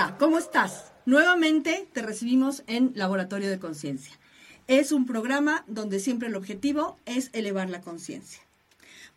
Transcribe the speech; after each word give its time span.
Hola, 0.00 0.16
¿cómo 0.16 0.38
estás? 0.38 0.92
Nuevamente 1.06 1.88
te 1.92 2.02
recibimos 2.02 2.62
en 2.68 2.92
Laboratorio 2.94 3.50
de 3.50 3.58
Conciencia. 3.58 4.16
Es 4.68 4.92
un 4.92 5.06
programa 5.06 5.64
donde 5.66 5.98
siempre 5.98 6.28
el 6.28 6.36
objetivo 6.36 6.96
es 7.04 7.30
elevar 7.32 7.68
la 7.68 7.80
conciencia. 7.80 8.40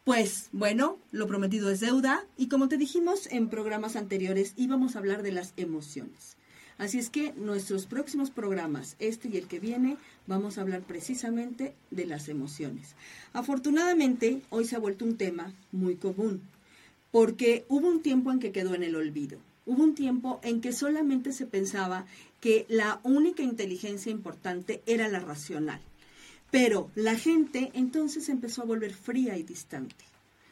Pues 0.04 0.50
bueno, 0.52 0.98
lo 1.12 1.28
prometido 1.28 1.70
es 1.70 1.82
deuda 1.82 2.26
y 2.36 2.48
como 2.48 2.68
te 2.68 2.78
dijimos 2.78 3.28
en 3.28 3.50
programas 3.50 3.96
anteriores 3.96 4.54
íbamos 4.58 4.96
a 4.96 5.00
hablar 5.00 5.22
de 5.22 5.32
las 5.32 5.54
emociones. 5.56 6.36
Así 6.80 6.98
es 6.98 7.12
que 7.12 7.32
nuestros 7.34 7.86
próximos 7.86 8.32
programas, 8.32 8.96
este 8.98 9.28
y 9.28 9.38
el 9.38 9.46
que 9.46 9.60
viene, 9.60 9.98
vamos 10.26 10.58
a 10.58 10.62
hablar 10.62 10.82
precisamente 10.82 11.76
de 11.92 12.08
las 12.08 12.28
emociones. 12.28 12.96
Afortunadamente, 13.34 14.42
hoy 14.50 14.66
se 14.66 14.78
ha 14.78 14.80
vuelto 14.80 15.06
un 15.06 15.18
tema 15.18 15.54
muy 15.72 15.96
común, 15.98 16.42
porque 17.12 17.66
hubo 17.70 17.88
un 17.88 18.02
tiempo 18.02 18.32
en 18.32 18.40
que 18.40 18.52
quedó 18.52 18.74
en 18.74 18.82
el 18.82 18.96
olvido. 18.96 19.38
Hubo 19.66 19.84
un 19.84 19.96
tiempo 19.96 20.40
en 20.44 20.62
que 20.62 20.74
solamente 20.74 21.34
se 21.34 21.46
pensaba 21.46 22.06
que 22.40 22.66
la 22.68 23.00
única 23.04 23.44
inteligencia 23.44 24.12
importante 24.12 24.82
era 24.86 25.08
la 25.08 25.20
racional. 25.20 25.82
Pero 26.50 26.90
la 26.96 27.16
gente 27.16 27.72
entonces 27.74 28.28
empezó 28.28 28.64
a 28.64 28.66
volver 28.66 28.94
fría 28.94 29.38
y 29.38 29.44
distante. 29.44 30.06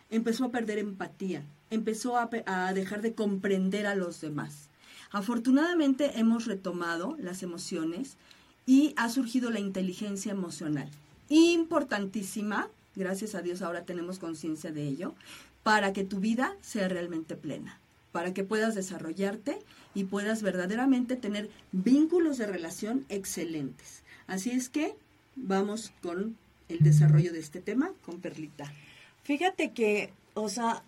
Empezó 0.09 0.45
a 0.45 0.51
perder 0.51 0.79
empatía, 0.79 1.43
empezó 1.69 2.17
a, 2.17 2.29
a 2.45 2.73
dejar 2.73 3.01
de 3.01 3.13
comprender 3.13 3.85
a 3.85 3.95
los 3.95 4.21
demás. 4.21 4.69
Afortunadamente 5.11 6.19
hemos 6.19 6.45
retomado 6.45 7.17
las 7.19 7.44
emociones 7.44 8.17
y 8.66 8.94
ha 8.95 9.09
surgido 9.09 9.49
la 9.49 9.59
inteligencia 9.59 10.31
emocional. 10.31 10.89
Importantísima, 11.29 12.69
gracias 12.95 13.35
a 13.35 13.41
Dios 13.41 13.61
ahora 13.61 13.83
tenemos 13.83 14.19
conciencia 14.19 14.71
de 14.71 14.88
ello, 14.88 15.16
para 15.63 15.94
que 15.94 16.03
tu 16.03 16.19
vida 16.19 16.55
sea 16.61 16.88
realmente 16.88 17.35
plena, 17.35 17.79
para 18.11 18.33
que 18.33 18.43
puedas 18.43 18.75
desarrollarte 18.75 19.59
y 19.93 20.05
puedas 20.05 20.41
verdaderamente 20.41 21.15
tener 21.15 21.49
vínculos 21.71 22.38
de 22.38 22.47
relación 22.47 23.05
excelentes. 23.09 24.03
Así 24.27 24.51
es 24.51 24.69
que 24.69 24.95
vamos 25.35 25.91
con 26.01 26.38
el 26.67 26.79
desarrollo 26.79 27.33
de 27.33 27.39
este 27.39 27.61
tema 27.61 27.91
con 28.05 28.21
Perlita. 28.21 28.71
Fíjate 29.23 29.71
que, 29.73 30.11
o 30.33 30.49
sea, 30.49 30.83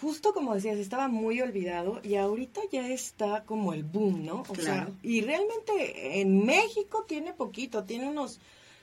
justo 0.00 0.32
como 0.32 0.54
decías, 0.54 0.78
estaba 0.78 1.08
muy 1.08 1.40
olvidado 1.40 2.00
y 2.02 2.16
ahorita 2.16 2.60
ya 2.70 2.88
está 2.88 3.44
como 3.44 3.72
el 3.72 3.84
boom, 3.84 4.24
¿no? 4.24 4.42
O 4.48 4.54
sea, 4.54 4.88
y 5.02 5.20
realmente 5.22 6.20
en 6.20 6.44
México 6.44 7.04
tiene 7.06 7.32
poquito, 7.32 7.84
tiene 7.84 8.08
unos 8.08 8.40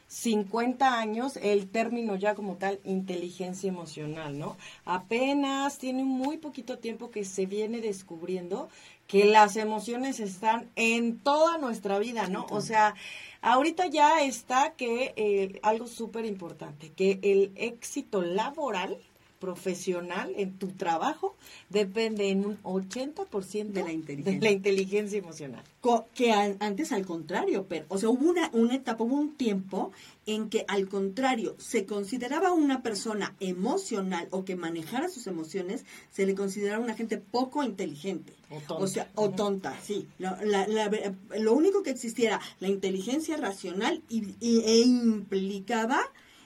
50 0.07 0.99
años 0.99 1.37
el 1.41 1.69
término 1.69 2.15
ya 2.15 2.35
como 2.35 2.55
tal 2.57 2.79
inteligencia 2.83 3.67
emocional, 3.67 4.37
¿no? 4.37 4.57
Apenas 4.85 5.77
tiene 5.77 6.03
muy 6.03 6.37
poquito 6.37 6.77
tiempo 6.77 7.09
que 7.09 7.25
se 7.25 7.45
viene 7.45 7.81
descubriendo 7.81 8.69
que 9.07 9.25
las 9.25 9.55
emociones 9.55 10.19
están 10.19 10.69
en 10.75 11.19
toda 11.19 11.57
nuestra 11.57 11.99
vida, 11.99 12.27
¿no? 12.27 12.45
O 12.49 12.61
sea, 12.61 12.95
ahorita 13.41 13.87
ya 13.87 14.21
está 14.21 14.73
que 14.73 15.13
eh, 15.15 15.59
algo 15.63 15.87
súper 15.87 16.25
importante, 16.25 16.91
que 16.91 17.19
el 17.21 17.51
éxito 17.55 18.21
laboral 18.21 18.97
profesional, 19.39 20.33
en 20.37 20.57
tu 20.57 20.69
trabajo, 20.69 21.35
depende 21.69 22.29
en 22.29 22.45
un 22.45 22.63
80% 22.63 23.67
de 23.67 23.83
la, 23.83 23.91
inteligencia. 23.91 24.39
de 24.39 24.45
la 24.45 24.51
inteligencia 24.51 25.19
emocional. 25.19 25.63
que 26.13 26.31
antes 26.31 26.91
al 26.91 27.05
contrario, 27.05 27.65
pero, 27.67 27.85
o 27.89 27.97
sea, 27.97 28.09
hubo 28.09 28.29
una, 28.29 28.49
una 28.53 28.75
etapa, 28.75 29.03
hubo 29.03 29.15
un 29.15 29.35
tiempo 29.35 29.91
en 30.25 30.49
que 30.49 30.65
al 30.67 30.87
contrario 30.87 31.55
se 31.59 31.85
consideraba 31.85 32.53
una 32.53 32.81
persona 32.81 33.35
emocional 33.39 34.27
o 34.31 34.43
que 34.45 34.55
manejara 34.55 35.09
sus 35.09 35.27
emociones, 35.27 35.85
se 36.11 36.25
le 36.25 36.33
consideraba 36.33 36.83
una 36.83 36.95
gente 36.95 37.17
poco 37.17 37.63
inteligente. 37.63 38.33
O, 38.69 38.87
sea, 38.87 39.09
o 39.15 39.31
tonta, 39.31 39.77
sí. 39.81 40.07
lo 40.19 41.53
único 41.53 41.83
que 41.83 41.89
existiera 41.89 42.39
la 42.59 42.67
inteligencia 42.67 43.37
racional 43.37 44.01
y, 44.09 44.35
e 44.41 44.79
implicaba 44.79 45.99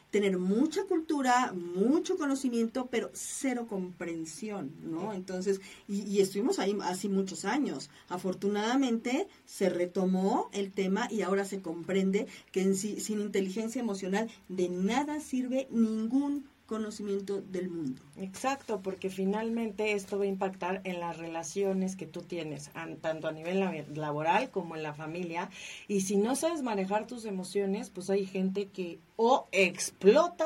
tener 0.10 0.38
mucha 0.38 0.84
cultura, 0.86 1.54
mucho 1.54 2.18
conocimiento, 2.18 2.88
pero 2.88 3.12
cero 3.14 3.68
comprensión, 3.68 4.72
¿no? 4.84 5.14
Entonces, 5.14 5.62
y, 5.88 6.20
estuvimos 6.20 6.60
ahí 6.60 6.78
así 6.82 7.10
muchos 7.10 7.46
años. 7.46 7.90
Afortunadamente 8.08 9.28
se 9.46 9.70
retomó 9.70 10.50
el 10.52 10.72
tema 10.72 11.08
y 11.12 11.22
ahora 11.22 11.46
se 11.46 11.62
comprende 11.62 12.28
que 12.52 12.62
en 12.62 12.76
sin 12.76 13.20
inteligencia 13.20 13.82
emocional 13.82 14.30
de 14.48 14.70
nada 14.70 15.20
sirve 15.20 15.68
ningún 15.72 16.46
conocimiento 16.70 17.42
del 17.42 17.70
mundo. 17.70 18.00
Exacto, 18.16 18.80
porque 18.82 19.10
finalmente 19.10 19.94
esto 19.94 20.20
va 20.20 20.26
a 20.26 20.28
impactar 20.28 20.82
en 20.84 21.00
las 21.00 21.18
relaciones 21.18 21.96
que 21.96 22.06
tú 22.06 22.22
tienes, 22.22 22.70
tanto 23.02 23.28
a 23.28 23.32
nivel 23.32 23.60
laboral 23.96 24.52
como 24.52 24.76
en 24.76 24.84
la 24.84 24.94
familia. 24.94 25.50
Y 25.88 26.02
si 26.02 26.16
no 26.16 26.36
sabes 26.36 26.62
manejar 26.62 27.08
tus 27.08 27.26
emociones, 27.26 27.90
pues 27.90 28.12
hay 28.12 28.28
gente 28.28 28.68
que 28.68 29.00
o 29.16 29.48
explota 29.52 30.46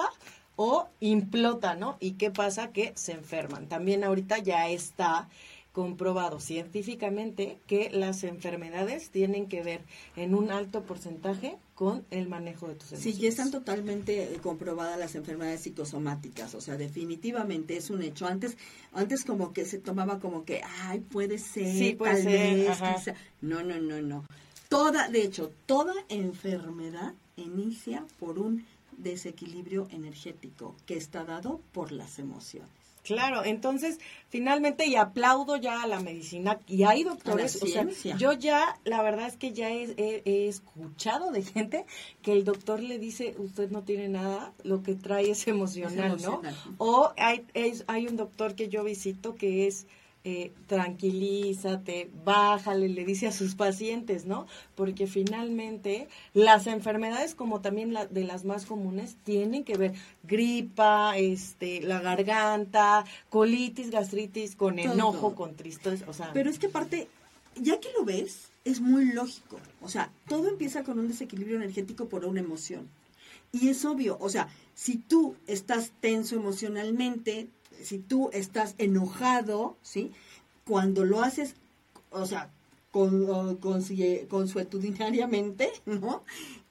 o 0.56 0.88
implota, 1.02 1.76
¿no? 1.76 1.98
¿Y 2.00 2.14
qué 2.14 2.32
pasa? 2.32 2.72
Que 2.72 2.94
se 2.96 3.12
enferman. 3.12 3.68
También 3.68 4.04
ahorita 4.04 4.38
ya 4.38 4.70
está 4.70 5.28
comprobado 5.74 6.40
científicamente 6.40 7.58
que 7.66 7.90
las 7.90 8.24
enfermedades 8.24 9.10
tienen 9.10 9.48
que 9.48 9.64
ver 9.64 9.82
en 10.16 10.36
un 10.36 10.52
alto 10.52 10.84
porcentaje 10.84 11.58
con 11.74 12.06
el 12.12 12.30
manejo 12.30 12.68
de 12.68 12.76
tus 12.76 12.92
emociones. 12.92 13.16
Sí, 13.16 13.22
ya 13.22 13.28
están 13.28 13.50
totalmente 13.50 14.24
eh, 14.24 14.38
comprobadas 14.38 15.00
las 15.00 15.16
enfermedades 15.16 15.62
psicosomáticas, 15.62 16.54
o 16.54 16.62
sea, 16.62 16.78
definitivamente 16.78 17.76
es 17.76 17.90
un 17.90 18.04
hecho. 18.04 18.28
Antes, 18.28 18.56
antes 18.94 19.26
como 19.26 19.52
que 19.52 19.66
se 19.66 19.80
tomaba 19.80 20.20
como 20.20 20.46
que, 20.46 20.62
ay, 20.84 21.00
puede 21.00 21.40
ser, 21.40 21.76
sí, 21.76 21.96
puede 21.96 22.22
ser, 22.22 23.16
No, 23.42 23.64
no, 23.64 23.80
no, 23.80 24.00
no. 24.00 24.26
Toda, 24.70 25.10
de 25.10 25.24
hecho, 25.24 25.52
toda 25.66 25.94
enfermedad 26.08 27.16
inicia 27.36 28.06
por 28.20 28.38
un 28.38 28.64
desequilibrio 28.98 29.88
energético 29.90 30.76
que 30.86 30.98
está 30.98 31.24
dado 31.24 31.62
por 31.72 31.92
las 31.92 32.20
emociones. 32.20 32.83
Claro, 33.04 33.44
entonces 33.44 34.00
finalmente 34.30 34.88
y 34.88 34.96
aplaudo 34.96 35.58
ya 35.58 35.84
a 35.84 35.88
la 35.88 36.00
medicina 36.00 36.60
y 36.68 36.84
hay 36.84 37.04
doctores, 37.04 37.62
o 37.62 37.68
sea, 37.68 37.86
yo 38.18 38.32
ya, 38.32 38.80
la 38.86 39.02
verdad 39.02 39.28
es 39.28 39.36
que 39.36 39.52
ya 39.52 39.70
he, 39.70 40.48
escuchado 40.48 41.32
de 41.32 41.44
gente 41.44 41.86
que 42.22 42.32
el 42.32 42.46
doctor 42.46 42.80
le 42.82 43.00
dice, 43.00 43.36
usted 43.38 43.70
no 43.70 43.84
tiene 43.84 44.08
nada, 44.08 44.54
lo 44.64 44.84
que 44.84 44.96
trae 44.96 45.30
es 45.30 45.48
emocional, 45.48 46.18
¿no? 46.22 46.42
O 46.78 47.12
hay, 47.18 47.46
hay 47.88 48.08
un 48.08 48.16
doctor 48.16 48.56
que 48.56 48.70
yo 48.70 48.84
visito 48.84 49.36
que 49.36 49.68
es 49.68 49.86
eh, 50.26 50.54
tranquilízate, 50.68 52.10
bájale, 52.24 52.88
le 52.88 53.04
dice 53.04 53.28
a 53.28 53.34
sus 53.34 53.56
pacientes, 53.56 54.26
¿no? 54.26 54.48
Porque 54.74 55.06
finalmente 55.06 56.08
las 56.34 56.66
enfermedades, 56.68 57.36
como 57.36 57.60
también 57.60 57.94
la, 57.94 58.06
de 58.06 58.24
las 58.24 58.46
más 58.46 58.66
comunes, 58.66 59.18
tienen 59.26 59.66
que 59.66 59.76
ver 59.76 59.94
gripa, 60.24 61.18
este, 61.18 61.82
la 61.82 62.00
garganta, 62.00 63.04
colitis, 63.30 63.92
gastritis, 63.92 64.56
con 64.56 64.80
enojo, 64.80 65.36
con 65.36 65.56
tristeza, 65.56 66.06
o 66.08 66.14
sea. 66.14 66.32
Pero 66.34 66.50
es 66.50 66.58
que 66.58 66.68
aparte, 66.68 67.10
ya 67.56 67.82
que 67.82 67.90
lo 67.98 68.06
ves, 68.06 68.50
es 68.64 68.80
muy 68.80 69.12
lógico. 69.12 69.60
O 69.82 69.90
sea, 69.90 70.10
todo 70.30 70.48
empieza 70.48 70.84
con 70.84 71.00
un 71.00 71.10
desequilibrio 71.10 71.58
energético 71.58 72.08
por 72.08 72.24
una 72.24 72.40
emoción. 72.40 72.88
Y 73.52 73.70
es 73.70 73.84
obvio, 73.86 74.18
o 74.20 74.30
sea, 74.30 74.48
si 74.74 74.98
tú 74.98 75.36
estás 75.48 75.92
tenso 76.00 76.36
emocionalmente, 76.36 77.50
si 77.84 78.00
tú 78.00 78.30
estás 78.34 78.76
enojado, 78.78 79.78
¿sí? 79.82 80.12
Cuando 80.66 81.06
lo 81.06 81.22
haces, 81.22 81.56
o 82.10 82.26
sea, 82.26 82.50
con, 82.92 83.58
consuetudinariamente, 83.58 85.72
¿no? 85.86 86.24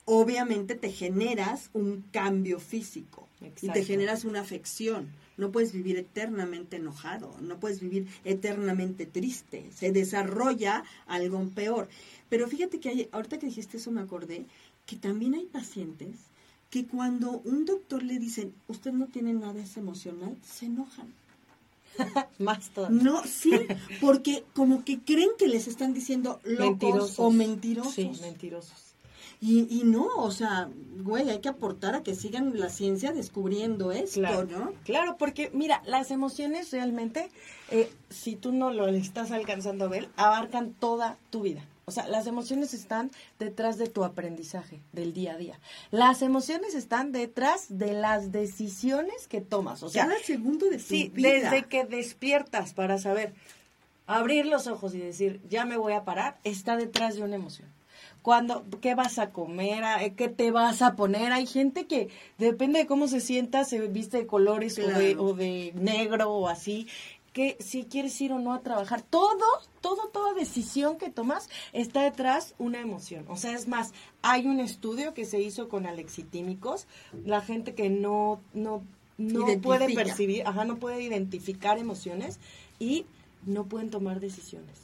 Obviamente 0.05 0.75
te 0.75 0.91
generas 0.91 1.71
un 1.75 2.03
cambio 2.11 2.59
físico 2.59 3.29
y 3.61 3.69
te 3.69 3.85
generas 3.85 4.25
una 4.25 4.41
afección. 4.41 5.11
No 5.37 5.53
puedes 5.53 5.73
vivir 5.73 5.97
eternamente 5.97 6.77
enojado, 6.77 7.35
no 7.41 7.59
puedes 7.59 7.81
vivir 7.81 8.07
eternamente 8.25 9.07
triste. 9.07 9.71
Se 9.75 9.93
desarrolla 9.93 10.85
algo 11.07 11.49
peor. 11.55 11.89
Pero 12.29 12.49
fíjate 12.49 12.81
que 12.81 12.89
hay, 12.89 13.09
ahorita 13.13 13.39
que 13.39 13.47
dijiste 13.47 13.77
eso 13.77 13.91
me 13.91 14.01
acordé 14.01 14.45
que 14.87 14.97
también 14.97 15.35
hay 15.35 15.47
pacientes 15.47 16.17
que 16.73 16.87
cuando 16.87 17.43
un 17.45 17.67
doctor 17.67 18.03
le 18.03 18.19
dicen, 18.19 18.55
usted 18.67 18.93
no 18.93 19.07
tiene 19.07 19.35
nada, 19.35 19.61
es 19.61 19.77
emocional, 19.77 20.35
se 20.43 20.65
enojan. 20.65 21.13
Más 22.39 22.71
todavía. 22.71 23.03
No, 23.03 23.23
sí, 23.25 23.53
porque 24.01 24.43
como 24.55 24.83
que 24.83 24.99
creen 24.99 25.29
que 25.39 25.49
les 25.49 25.69
están 25.69 25.93
diciendo 25.93 26.41
locos 26.45 27.19
o 27.19 27.31
mentirosos. 27.31 27.93
Sí, 27.93 28.11
mentirosos. 28.23 28.95
Y, 29.43 29.67
y 29.69 29.85
no, 29.85 30.07
o 30.17 30.31
sea, 30.31 30.71
güey, 31.03 31.29
hay 31.29 31.41
que 31.41 31.51
aportar 31.51 31.95
a 31.95 32.03
que 32.03 32.15
sigan 32.15 32.59
la 32.59 32.71
ciencia 32.71 33.13
descubriendo 33.13 33.93
esto, 33.93 34.23
¿no? 34.47 34.73
Claro, 34.85 35.17
porque 35.19 35.51
mira, 35.53 35.83
las 35.85 36.11
emociones 36.11 36.71
realmente, 36.71 37.29
eh, 37.71 37.93
si 38.09 38.35
tú 38.35 38.51
no 38.51 38.73
lo 38.73 38.89
estás 38.89 39.31
alcanzando 39.31 39.85
a 39.85 39.89
ver, 39.89 40.09
abarcan 40.17 40.73
toda 40.73 41.19
tu 41.29 41.43
vida. 41.43 41.67
O 41.85 41.91
sea, 41.91 42.07
las 42.07 42.27
emociones 42.27 42.75
están 42.75 43.11
detrás 43.39 43.77
de 43.77 43.89
tu 43.89 44.05
aprendizaje 44.05 44.81
del 44.93 45.13
día 45.13 45.33
a 45.33 45.37
día. 45.37 45.59
Las 45.91 46.23
emociones 46.23 46.75
están 46.75 47.11
detrás 47.11 47.67
de 47.69 47.93
las 47.93 48.31
decisiones 48.31 49.27
que 49.27 49.41
tomas. 49.41 49.83
O 49.83 49.89
sea, 49.89 50.07
cada 50.07 50.21
segundo 50.21 50.67
de 50.67 50.79
tu 50.79 50.85
sí, 50.85 51.13
desde 51.15 51.65
que 51.65 51.85
despiertas 51.85 52.73
para 52.73 52.99
saber 52.99 53.35
abrir 54.07 54.47
los 54.47 54.69
ojos 54.69 54.95
y 54.95 54.99
decir, 54.99 55.41
ya 55.49 55.65
me 55.65 55.77
voy 55.77 55.95
a 55.95 56.05
parar, 56.05 56.39
está 56.45 56.77
detrás 56.77 57.17
de 57.17 57.23
una 57.23 57.37
emoción. 57.37 57.69
Cuando, 58.23 58.65
¿qué 58.81 58.95
vas 58.95 59.19
a 59.19 59.31
comer? 59.31 60.15
¿Qué 60.15 60.29
te 60.29 60.53
vas 60.53 60.81
a 60.83 60.95
poner? 60.95 61.33
Hay 61.33 61.47
gente 61.47 61.87
que, 61.87 62.09
depende 62.39 62.79
de 62.79 62.87
cómo 62.87 63.09
se 63.09 63.21
sienta, 63.21 63.65
se 63.65 63.81
viste 63.89 64.19
de 64.19 64.27
colores 64.27 64.79
o, 64.79 64.87
de, 64.87 65.17
o 65.17 65.35
de 65.35 65.73
negro 65.75 66.31
o 66.31 66.49
así 66.49 66.87
que 67.33 67.57
si 67.61 67.85
quieres 67.85 68.21
ir 68.21 68.33
o 68.33 68.39
no 68.39 68.53
a 68.53 68.61
trabajar, 68.61 69.03
todo, 69.03 69.45
todo, 69.81 70.09
toda 70.09 70.35
decisión 70.35 70.99
que 70.99 71.11
tomas 71.11 71.49
está 71.73 72.03
detrás 72.03 72.55
una 72.59 72.81
emoción. 72.81 73.25
O 73.29 73.37
sea, 73.37 73.53
es 73.53 73.69
más, 73.69 73.93
hay 74.21 74.47
un 74.47 74.61
estudio 74.61 75.15
que 75.15 75.25
se 75.25 75.41
hizo 75.41 75.69
con 75.69 75.87
alexitímicos, 75.87 76.87
la 77.25 77.41
gente 77.41 77.75
que 77.75 77.89
no, 77.89 78.41
no, 78.53 78.83
no 79.17 79.47
puede 79.61 79.95
percibir, 79.95 80.47
ajá, 80.47 80.65
no 80.65 80.77
puede 80.77 81.03
identificar 81.03 81.79
emociones 81.79 82.39
y 82.79 83.07
no 83.47 83.65
pueden 83.65 83.91
tomar 83.91 84.21
decisiones, 84.21 84.79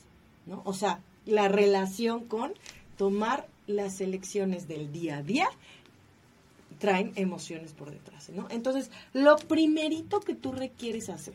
¿no? 0.46 0.62
O 0.64 0.72
sea, 0.72 1.00
la 1.26 1.48
relación 1.48 2.24
con 2.24 2.52
tomar 2.96 3.46
las 3.66 4.00
elecciones 4.00 4.66
del 4.66 4.90
día 4.90 5.18
a 5.18 5.22
día 5.22 5.48
traen 6.78 7.12
emociones 7.16 7.72
por 7.72 7.90
detrás, 7.90 8.30
¿no? 8.30 8.46
Entonces, 8.50 8.90
lo 9.12 9.36
primerito 9.36 10.20
que 10.20 10.34
tú 10.34 10.52
requieres 10.52 11.10
hacer 11.10 11.34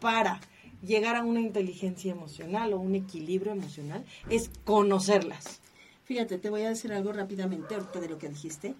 para 0.00 0.40
llegar 0.82 1.16
a 1.16 1.24
una 1.24 1.40
inteligencia 1.40 2.12
emocional 2.12 2.72
o 2.72 2.78
un 2.78 2.94
equilibrio 2.94 3.52
emocional 3.52 4.04
es 4.30 4.50
conocerlas. 4.64 5.60
Fíjate, 6.04 6.38
te 6.38 6.50
voy 6.50 6.62
a 6.62 6.68
decir 6.68 6.92
algo 6.92 7.12
rápidamente 7.12 7.74
ahorita 7.74 8.00
de 8.00 8.08
lo 8.08 8.18
que 8.18 8.28
dijiste. 8.28 8.74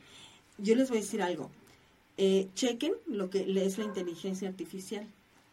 Yo 0.58 0.74
les 0.76 0.88
voy 0.88 0.98
a 0.98 1.00
decir 1.00 1.22
algo. 1.22 1.50
Eh, 2.18 2.48
chequen 2.54 2.92
lo 3.06 3.30
que 3.30 3.40
es 3.40 3.78
la 3.78 3.84
inteligencia 3.84 4.48
artificial. 4.48 5.06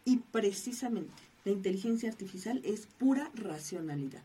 Y 0.04 0.18
precisamente 0.18 1.12
la 1.44 1.52
inteligencia 1.52 2.08
artificial 2.08 2.60
es 2.64 2.86
pura 2.98 3.30
racionalidad. 3.34 4.22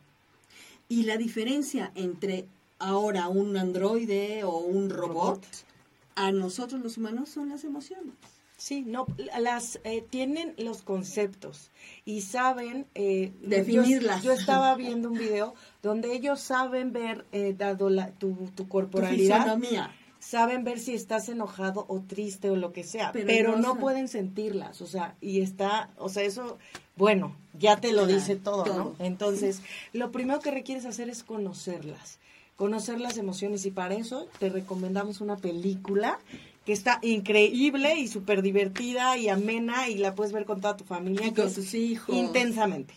Y 0.87 1.03
la 1.03 1.17
diferencia 1.17 1.91
entre 1.95 2.45
ahora 2.79 3.27
un 3.27 3.57
androide 3.57 4.43
o 4.43 4.57
un 4.57 4.89
robot, 4.89 5.43
a 6.15 6.31
nosotros 6.31 6.81
los 6.81 6.97
humanos 6.97 7.29
son 7.29 7.49
las 7.49 7.63
emociones. 7.63 8.15
Sí, 8.59 8.83
no, 8.85 9.07
las 9.39 9.79
eh, 9.85 10.03
tienen 10.09 10.53
los 10.57 10.81
conceptos 10.81 11.71
y 12.03 12.21
saben 12.21 12.85
eh, 12.93 13.31
definirlas. 13.41 14.21
Yo, 14.21 14.33
estaba 14.33 14.75
viendo 14.75 15.09
un 15.09 15.17
video 15.17 15.55
donde 15.81 16.13
ellos 16.13 16.41
saben 16.41 16.91
ver, 16.91 17.25
eh, 17.31 17.55
dado 17.57 17.89
la, 17.89 18.11
tu, 18.11 18.35
tu 18.55 18.67
corporalidad, 18.67 19.57
saben 20.19 20.65
ver 20.65 20.79
si 20.79 20.93
estás 20.93 21.29
enojado 21.29 21.85
o 21.87 22.01
triste 22.01 22.49
o 22.49 22.57
lo 22.57 22.73
que 22.73 22.83
sea, 22.83 23.13
pero, 23.13 23.55
no, 23.55 23.79
pueden 23.79 24.09
sentirlas, 24.09 24.81
o 24.81 24.87
sea, 24.87 25.15
y 25.21 25.39
está, 25.39 25.91
o 25.97 26.09
sea, 26.09 26.23
eso, 26.23 26.57
bueno, 26.97 27.37
ya 27.57 27.77
te 27.77 27.93
lo 27.93 28.05
dice 28.05 28.35
todo, 28.35 28.65
¿no? 28.65 28.95
Entonces, 28.99 29.61
lo 29.93 30.11
primero 30.11 30.41
que 30.41 30.51
requieres 30.51 30.85
hacer 30.85 31.09
es 31.09 31.23
conocerlas, 31.23 32.19
conocer 32.57 32.99
las 32.99 33.17
emociones 33.17 33.65
y 33.65 33.71
para 33.71 33.95
eso 33.95 34.27
te 34.37 34.49
recomendamos 34.49 35.21
una 35.21 35.37
película 35.37 36.19
que 36.69 36.73
está 36.73 36.99
increíble 37.01 37.95
y 37.95 38.07
súper 38.07 38.43
divertida 38.43 39.17
y 39.17 39.27
amena 39.27 39.89
y 39.89 39.97
la 39.97 40.13
puedes 40.13 40.31
ver 40.31 40.45
con 40.45 40.61
toda 40.61 40.77
tu 40.77 40.83
familia. 40.83 41.25
Y 41.25 41.31
con 41.33 41.49
sus 41.49 41.73
hijos. 41.73 42.15
Intensamente. 42.15 42.93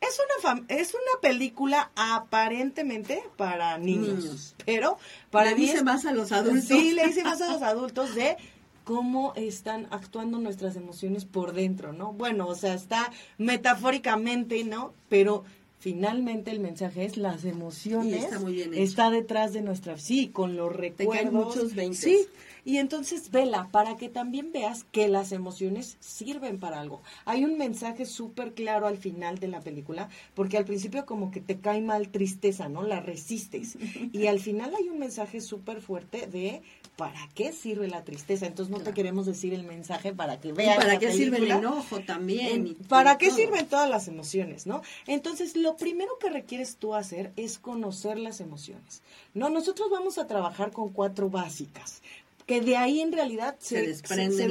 Es 0.00 0.18
una, 0.42 0.64
es 0.68 0.94
una 0.94 1.20
película 1.20 1.90
aparentemente 1.96 3.22
para 3.36 3.76
niños, 3.76 4.54
pero 4.64 4.96
para 5.30 5.50
le 5.50 5.56
dice 5.56 5.84
más 5.84 6.06
a 6.06 6.12
los 6.12 6.32
adultos. 6.32 6.64
Sí, 6.64 6.92
le 6.92 7.06
dice 7.08 7.22
más 7.24 7.42
a 7.42 7.52
los 7.52 7.60
adultos 7.74 8.14
de 8.14 8.38
cómo 8.84 9.34
están 9.36 9.86
actuando 9.90 10.38
nuestras 10.38 10.74
emociones 10.74 11.26
por 11.26 11.52
dentro, 11.52 11.92
¿no? 11.92 12.14
Bueno, 12.14 12.46
o 12.46 12.54
sea, 12.54 12.72
está 12.72 13.12
metafóricamente, 13.36 14.64
¿no? 14.64 14.94
Pero 15.10 15.44
finalmente 15.78 16.50
el 16.50 16.60
mensaje 16.60 17.04
es 17.04 17.18
las 17.18 17.44
emociones 17.44 18.24
está, 18.24 18.38
muy 18.38 18.54
bien 18.54 18.72
está 18.72 19.10
detrás 19.10 19.52
de 19.52 19.60
nuestra 19.60 19.98
sí 19.98 20.28
con 20.28 20.56
los 20.56 20.74
recuerdos 20.74 21.24
Te 21.24 21.30
muchos 21.30 21.74
20 21.74 21.94
sí 21.94 22.26
y 22.64 22.78
entonces 22.78 23.30
vela 23.30 23.68
para 23.70 23.96
que 23.96 24.08
también 24.08 24.52
veas 24.52 24.84
que 24.84 25.08
las 25.08 25.32
emociones 25.32 25.96
sirven 26.00 26.58
para 26.58 26.80
algo. 26.80 27.02
Hay 27.24 27.44
un 27.44 27.58
mensaje 27.58 28.06
súper 28.06 28.54
claro 28.54 28.86
al 28.86 28.96
final 28.96 29.38
de 29.38 29.48
la 29.48 29.60
película, 29.60 30.08
porque 30.34 30.56
al 30.56 30.64
principio 30.64 31.06
como 31.06 31.30
que 31.30 31.40
te 31.40 31.58
cae 31.58 31.80
mal 31.80 32.08
tristeza, 32.08 32.68
¿no? 32.68 32.82
La 32.82 33.00
resistes. 33.00 33.76
Y 34.12 34.26
al 34.26 34.40
final 34.40 34.74
hay 34.74 34.88
un 34.88 34.98
mensaje 34.98 35.40
súper 35.40 35.80
fuerte 35.80 36.26
de 36.26 36.62
¿para 36.96 37.28
qué 37.34 37.52
sirve 37.52 37.88
la 37.88 38.04
tristeza? 38.04 38.46
Entonces 38.46 38.74
no 38.74 38.82
te 38.82 38.92
queremos 38.92 39.26
decir 39.26 39.52
el 39.52 39.64
mensaje 39.64 40.12
para 40.12 40.40
que 40.40 40.52
veas. 40.52 40.76
¿Para 40.76 40.98
qué 40.98 41.12
sirve 41.12 41.38
el 41.38 41.50
enojo 41.50 42.00
también? 42.00 42.76
¿Para 42.88 43.18
qué 43.18 43.30
sirven 43.30 43.66
todas 43.66 43.90
las 43.90 44.08
emociones, 44.08 44.66
no? 44.66 44.82
Entonces 45.06 45.56
lo 45.56 45.76
primero 45.76 46.18
que 46.18 46.30
requieres 46.30 46.76
tú 46.76 46.94
hacer 46.94 47.32
es 47.36 47.58
conocer 47.58 48.18
las 48.18 48.40
emociones. 48.40 49.02
No, 49.34 49.50
nosotros 49.50 49.88
vamos 49.90 50.18
a 50.18 50.26
trabajar 50.26 50.70
con 50.70 50.90
cuatro 50.90 51.28
básicas 51.30 52.02
que 52.46 52.60
de 52.60 52.76
ahí 52.76 53.00
en 53.00 53.12
realidad 53.12 53.56
se, 53.58 53.86
desprenden, 53.86 54.50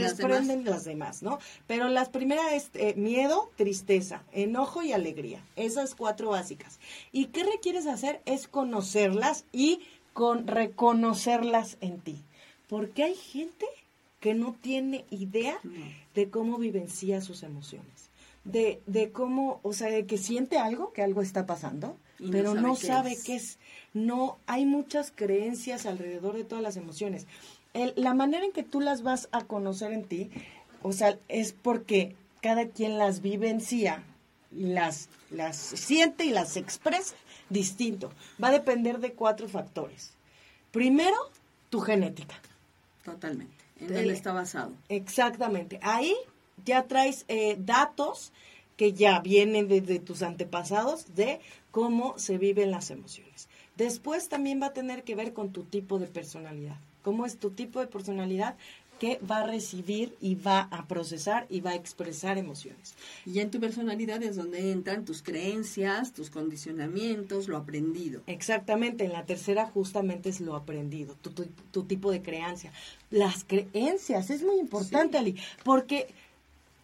las, 0.66 0.84
demás. 0.84 1.22
¿no? 1.22 1.40
Pero 1.68 1.90
las 1.90 2.10
primeras 2.10 2.54
es 2.54 2.70
eh, 2.74 2.96
miedo, 2.96 3.52
tristeza, 3.56 4.24
enojo 4.32 4.82
y 4.82 4.94
alegría. 4.94 5.44
Esas 5.56 5.96
cuatro 5.96 6.30
básicas. 6.30 6.80
¿Y 7.12 7.26
qué 7.26 7.44
requieres 7.44 7.86
hacer? 7.86 8.22
Es 8.26 8.48
conocerlas 8.48 9.46
y 9.52 9.82
con 10.14 10.48
reconocerlas 10.48 11.78
en 11.82 12.00
ti. 12.00 12.24
Porque 12.68 13.04
hay 13.04 13.16
gente 13.16 13.66
que 14.20 14.34
no 14.34 14.56
tiene 14.60 15.06
idea 15.10 15.60
de 16.16 16.30
cómo 16.30 16.58
vivencia 16.58 17.22
sus 17.22 17.44
emociones. 17.44 18.10
De, 18.44 18.82
de 18.88 19.12
cómo, 19.12 19.60
o 19.64 19.74
sea, 19.74 19.90
de 19.90 20.06
que 20.06 20.18
siente 20.18 20.58
algo, 20.58 20.92
que 20.92 21.02
algo 21.02 21.22
está 21.22 21.46
pasando, 21.46 21.98
pero 22.32 22.54
no 22.54 22.76
sabe, 22.76 23.18
qué, 23.26 23.36
es. 23.36 23.58
No, 23.94 24.38
hay 24.48 24.66
muchas 24.66 25.12
creencias 25.14 25.86
alrededor 25.86 26.36
de 26.36 26.44
todas 26.44 26.64
las 26.64 26.78
emociones 26.78 27.28
la 27.74 28.14
manera 28.14 28.46
en 28.46 28.52
que 28.52 28.64
tú 28.64 28.82
las 28.82 29.02
vas 29.04 29.30
a 29.32 29.42
conocer 29.42 29.94
en 29.94 30.04
ti, 30.04 30.30
o 30.82 30.92
sea, 30.92 31.18
es 31.28 31.54
porque 31.54 32.16
cada 32.42 32.68
quien 32.68 32.98
las 32.98 33.22
vivencia, 33.22 34.04
las, 34.52 35.10
las 35.32 35.58
siente 35.58 36.26
y 36.26 36.30
las 36.30 36.58
expresa 36.58 37.16
distinto. 37.50 38.12
Va 38.42 38.50
a 38.50 38.52
depender 38.52 39.00
de 39.00 39.14
cuatro 39.14 39.48
factores. 39.48 40.14
Primero, 40.72 41.16
tu 41.70 41.80
genética. 41.80 42.36
Totalmente. 43.04 43.56
En 43.80 43.96
él 43.96 44.12
está 44.12 44.34
basado. 44.34 44.74
Exactamente. 44.90 45.80
Ahí 45.82 46.16
ya 46.66 46.84
traes 46.84 47.26
eh, 47.28 47.58
datos 47.60 48.32
que 48.78 48.94
ya 48.94 49.20
vienen 49.20 49.68
desde 49.68 50.00
tus 50.00 50.22
antepasados 50.22 51.16
de 51.16 51.40
cómo 51.72 52.18
se 52.18 52.38
viven 52.38 52.72
las 52.72 52.92
emociones. 52.92 53.50
Después 53.78 54.30
también 54.30 54.62
va 54.62 54.68
a 54.68 54.74
tener 54.74 55.04
que 55.04 55.16
ver 55.16 55.34
con 55.34 55.52
tu 55.52 55.64
tipo 55.64 56.00
de 56.00 56.08
personalidad 56.08 56.78
cómo 57.04 57.26
es 57.26 57.38
tu 57.38 57.52
tipo 57.52 57.80
de 57.80 57.88
personalidad 57.88 58.56
que 59.00 59.20
va 59.30 59.40
a 59.40 59.48
recibir 59.48 60.16
y 60.22 60.36
va 60.36 60.62
a 60.72 60.88
procesar 60.88 61.46
y 61.50 61.60
va 61.60 61.72
a 61.72 61.76
expresar 61.76 62.38
emociones. 62.38 62.96
Y 63.26 63.40
en 63.40 63.52
tu 63.52 63.60
personalidad 63.60 64.24
es 64.24 64.38
donde 64.38 64.72
entran 64.72 65.04
tus 65.04 65.22
creencias, 65.22 66.14
tus 66.14 66.30
condicionamientos, 66.30 67.50
lo 67.50 67.58
aprendido. 67.58 68.22
Exactamente, 68.28 69.04
en 69.04 69.12
la 69.12 69.26
tercera 69.26 69.66
justamente 69.66 70.30
es 70.30 70.40
lo 70.40 70.56
aprendido, 70.56 71.16
tu, 71.72 71.84
tipo 71.84 72.12
de 72.12 72.22
creencia. 72.22 72.72
Las 73.10 73.44
creencias, 73.44 74.30
es 74.30 74.42
muy 74.42 74.58
importante, 74.58 75.18
Ali, 75.18 75.36
porque 75.66 76.08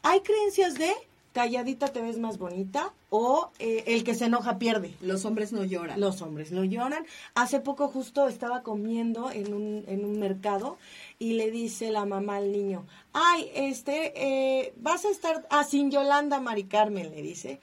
hay 0.01 0.19
creencias 0.19 0.75
de 0.75 0.91
calladita 1.33 1.87
te 1.87 2.01
ves 2.01 2.17
más 2.17 2.37
bonita 2.37 2.93
o 3.09 3.51
eh, 3.59 3.83
el 3.87 4.03
que 4.03 4.15
se 4.15 4.25
enoja 4.25 4.59
pierde. 4.59 4.93
Los 5.01 5.25
hombres 5.25 5.53
no 5.53 5.63
lloran. 5.63 5.99
Los 5.99 6.21
hombres 6.21 6.51
no 6.51 6.63
lloran. 6.63 7.05
Hace 7.35 7.59
poco 7.59 7.87
justo 7.87 8.27
estaba 8.27 8.61
comiendo 8.63 9.31
en 9.31 9.53
un, 9.53 9.83
en 9.87 10.05
un 10.05 10.19
mercado 10.19 10.77
y 11.17 11.33
le 11.33 11.51
dice 11.51 11.91
la 11.91 12.05
mamá 12.05 12.37
al 12.37 12.51
niño, 12.51 12.85
ay, 13.13 13.49
este, 13.53 14.13
eh, 14.15 14.73
vas 14.77 15.05
a 15.05 15.09
estar, 15.09 15.47
ah, 15.49 15.63
sin 15.63 15.91
Yolanda, 15.91 16.39
Mari 16.39 16.65
Carmen, 16.65 17.11
le 17.11 17.21
dice. 17.21 17.59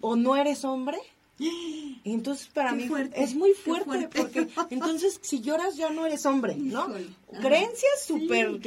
¿O 0.00 0.16
no 0.16 0.36
eres 0.36 0.64
hombre? 0.64 0.98
Entonces 1.38 2.48
para 2.48 2.72
mí 2.72 2.88
es 3.14 3.34
muy 3.34 3.52
fuerte, 3.52 4.08
porque 4.14 4.48
entonces 4.70 5.18
si 5.22 5.40
lloras 5.40 5.76
ya 5.76 5.90
no 5.90 6.06
eres 6.06 6.24
hombre, 6.26 6.56
¿no? 6.56 6.88
Creencias 7.42 8.04
súper... 8.06 8.60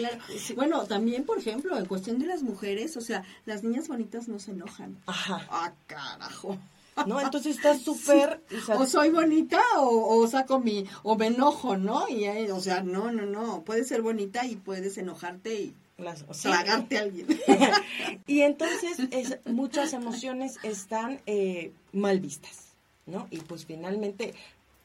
Bueno, 0.56 0.86
también, 0.86 1.26
por 1.26 1.40
ejemplo, 1.40 1.78
en 1.78 1.86
cuestión 1.86 2.20
de 2.20 2.28
las 2.28 2.44
mujeres, 2.44 2.96
o 2.98 3.02
sea, 3.02 3.24
las 3.46 3.64
niñas 3.64 3.88
bonitas 3.88 4.28
no 4.28 4.40
se 4.40 4.52
enojan. 4.52 4.98
Ajá. 5.08 5.48
Ah, 5.50 5.74
carajo. 5.88 6.58
¿no? 7.06 7.20
Entonces 7.20 7.56
está 7.56 7.78
súper... 7.80 8.42
O, 8.78 8.86
soy 8.86 9.10
bonita 9.10 9.62
o, 9.78 10.28
saco 10.28 10.60
mi... 10.60 10.86
o 11.04 11.16
me 11.16 11.28
enojo, 11.28 11.78
¿no? 11.78 12.08
Y, 12.10 12.28
o 12.52 12.60
sea, 12.60 12.84
no, 12.84 13.12
no, 13.12 13.26
no. 13.26 13.64
Puedes 13.64 13.88
ser 13.88 14.02
bonita 14.02 14.46
y 14.46 14.56
puedes 14.56 14.98
enojarte 14.98 15.56
y 15.56 15.76
las, 16.00 16.26
tragarte 16.42 16.98
a 16.98 17.02
alguien. 17.02 17.28
y 18.28 18.42
entonces 18.42 19.10
muchas 19.46 19.94
emociones 19.94 20.58
están 20.64 21.22
eh, 21.26 21.72
mal 21.94 22.20
vistas, 22.20 22.74
¿no? 23.06 23.28
Y 23.32 23.38
pues 23.40 23.66
finalmente 23.66 24.34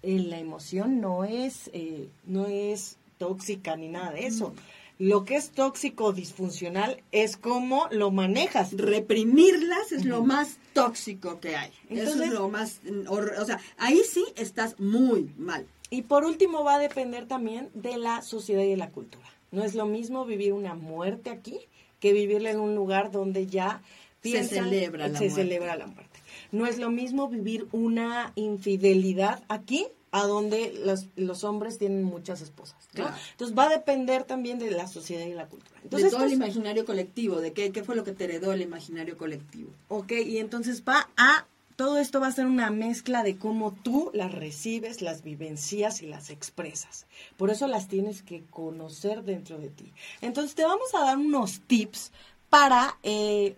eh, 0.02 0.18
la 0.18 0.38
emoción 0.38 1.00
no 1.00 1.24
es, 1.24 1.70
eh, 1.72 2.08
no 2.26 2.46
es 2.46 2.96
tóxica 3.18 3.76
ni 3.76 3.88
nada 3.88 4.12
de 4.12 4.26
eso. 4.26 4.54
Lo 4.98 5.24
que 5.24 5.34
es 5.34 5.50
tóxico 5.50 6.12
disfuncional 6.12 7.02
es 7.10 7.36
cómo 7.36 7.88
lo 7.90 8.12
manejas. 8.12 8.72
Reprimirlas 8.72 9.90
es 9.90 10.04
lo 10.04 10.22
más 10.22 10.58
tóxico 10.72 11.40
que 11.40 11.56
hay. 11.56 11.72
Eso 11.90 12.22
es 12.22 12.30
lo 12.30 12.48
más, 12.48 12.80
o 13.08 13.44
sea, 13.44 13.60
ahí 13.76 14.02
sí 14.08 14.24
estás 14.36 14.78
muy 14.78 15.32
mal. 15.36 15.66
Y 15.90 16.02
por 16.02 16.24
último 16.24 16.62
va 16.62 16.76
a 16.76 16.78
depender 16.78 17.26
también 17.26 17.70
de 17.74 17.96
la 17.96 18.22
sociedad 18.22 18.62
y 18.62 18.70
de 18.70 18.76
la 18.76 18.90
cultura. 18.90 19.33
No 19.54 19.64
es 19.64 19.74
lo 19.74 19.86
mismo 19.86 20.24
vivir 20.24 20.52
una 20.52 20.74
muerte 20.74 21.30
aquí 21.30 21.58
que 22.00 22.12
vivirla 22.12 22.50
en 22.50 22.60
un 22.60 22.74
lugar 22.74 23.10
donde 23.10 23.46
ya 23.46 23.82
se 24.22 24.44
celebra 24.44 25.08
la 25.08 25.18
se 25.18 25.24
muerte. 25.24 25.42
celebra 25.42 25.76
la 25.76 25.86
muerte. 25.86 26.20
No 26.52 26.66
es 26.66 26.78
lo 26.78 26.90
mismo 26.90 27.28
vivir 27.28 27.66
una 27.72 28.32
infidelidad 28.34 29.42
aquí 29.48 29.86
a 30.10 30.26
donde 30.26 30.72
los, 30.84 31.06
los 31.16 31.42
hombres 31.42 31.78
tienen 31.78 32.04
muchas 32.04 32.40
esposas. 32.40 32.76
Entonces 32.94 33.58
va 33.58 33.64
a 33.64 33.68
depender 33.68 34.24
también 34.24 34.58
de 34.58 34.70
la 34.70 34.86
sociedad 34.86 35.26
y 35.26 35.34
la 35.34 35.46
cultura. 35.46 35.80
Entonces, 35.82 36.10
de 36.10 36.16
todo 36.16 36.26
el 36.26 36.32
imaginario 36.32 36.84
colectivo, 36.84 37.40
de 37.40 37.52
qué, 37.52 37.72
qué 37.72 37.82
fue 37.82 37.96
lo 37.96 38.04
que 38.04 38.12
te 38.12 38.24
heredó 38.24 38.52
el 38.52 38.62
imaginario 38.62 39.16
colectivo. 39.16 39.70
Ok, 39.88 40.12
y 40.12 40.38
entonces 40.38 40.84
va 40.88 41.08
a 41.16 41.46
todo 41.76 41.98
esto 41.98 42.20
va 42.20 42.28
a 42.28 42.32
ser 42.32 42.46
una 42.46 42.70
mezcla 42.70 43.22
de 43.22 43.36
cómo 43.36 43.72
tú 43.72 44.10
las 44.14 44.32
recibes, 44.32 45.02
las 45.02 45.22
vivencias 45.22 46.02
y 46.02 46.06
las 46.06 46.30
expresas. 46.30 47.06
Por 47.36 47.50
eso 47.50 47.66
las 47.66 47.88
tienes 47.88 48.22
que 48.22 48.44
conocer 48.44 49.24
dentro 49.24 49.58
de 49.58 49.68
ti. 49.68 49.92
Entonces 50.20 50.54
te 50.54 50.64
vamos 50.64 50.94
a 50.94 51.00
dar 51.00 51.16
unos 51.16 51.60
tips 51.66 52.12
para, 52.48 52.96
eh, 53.02 53.56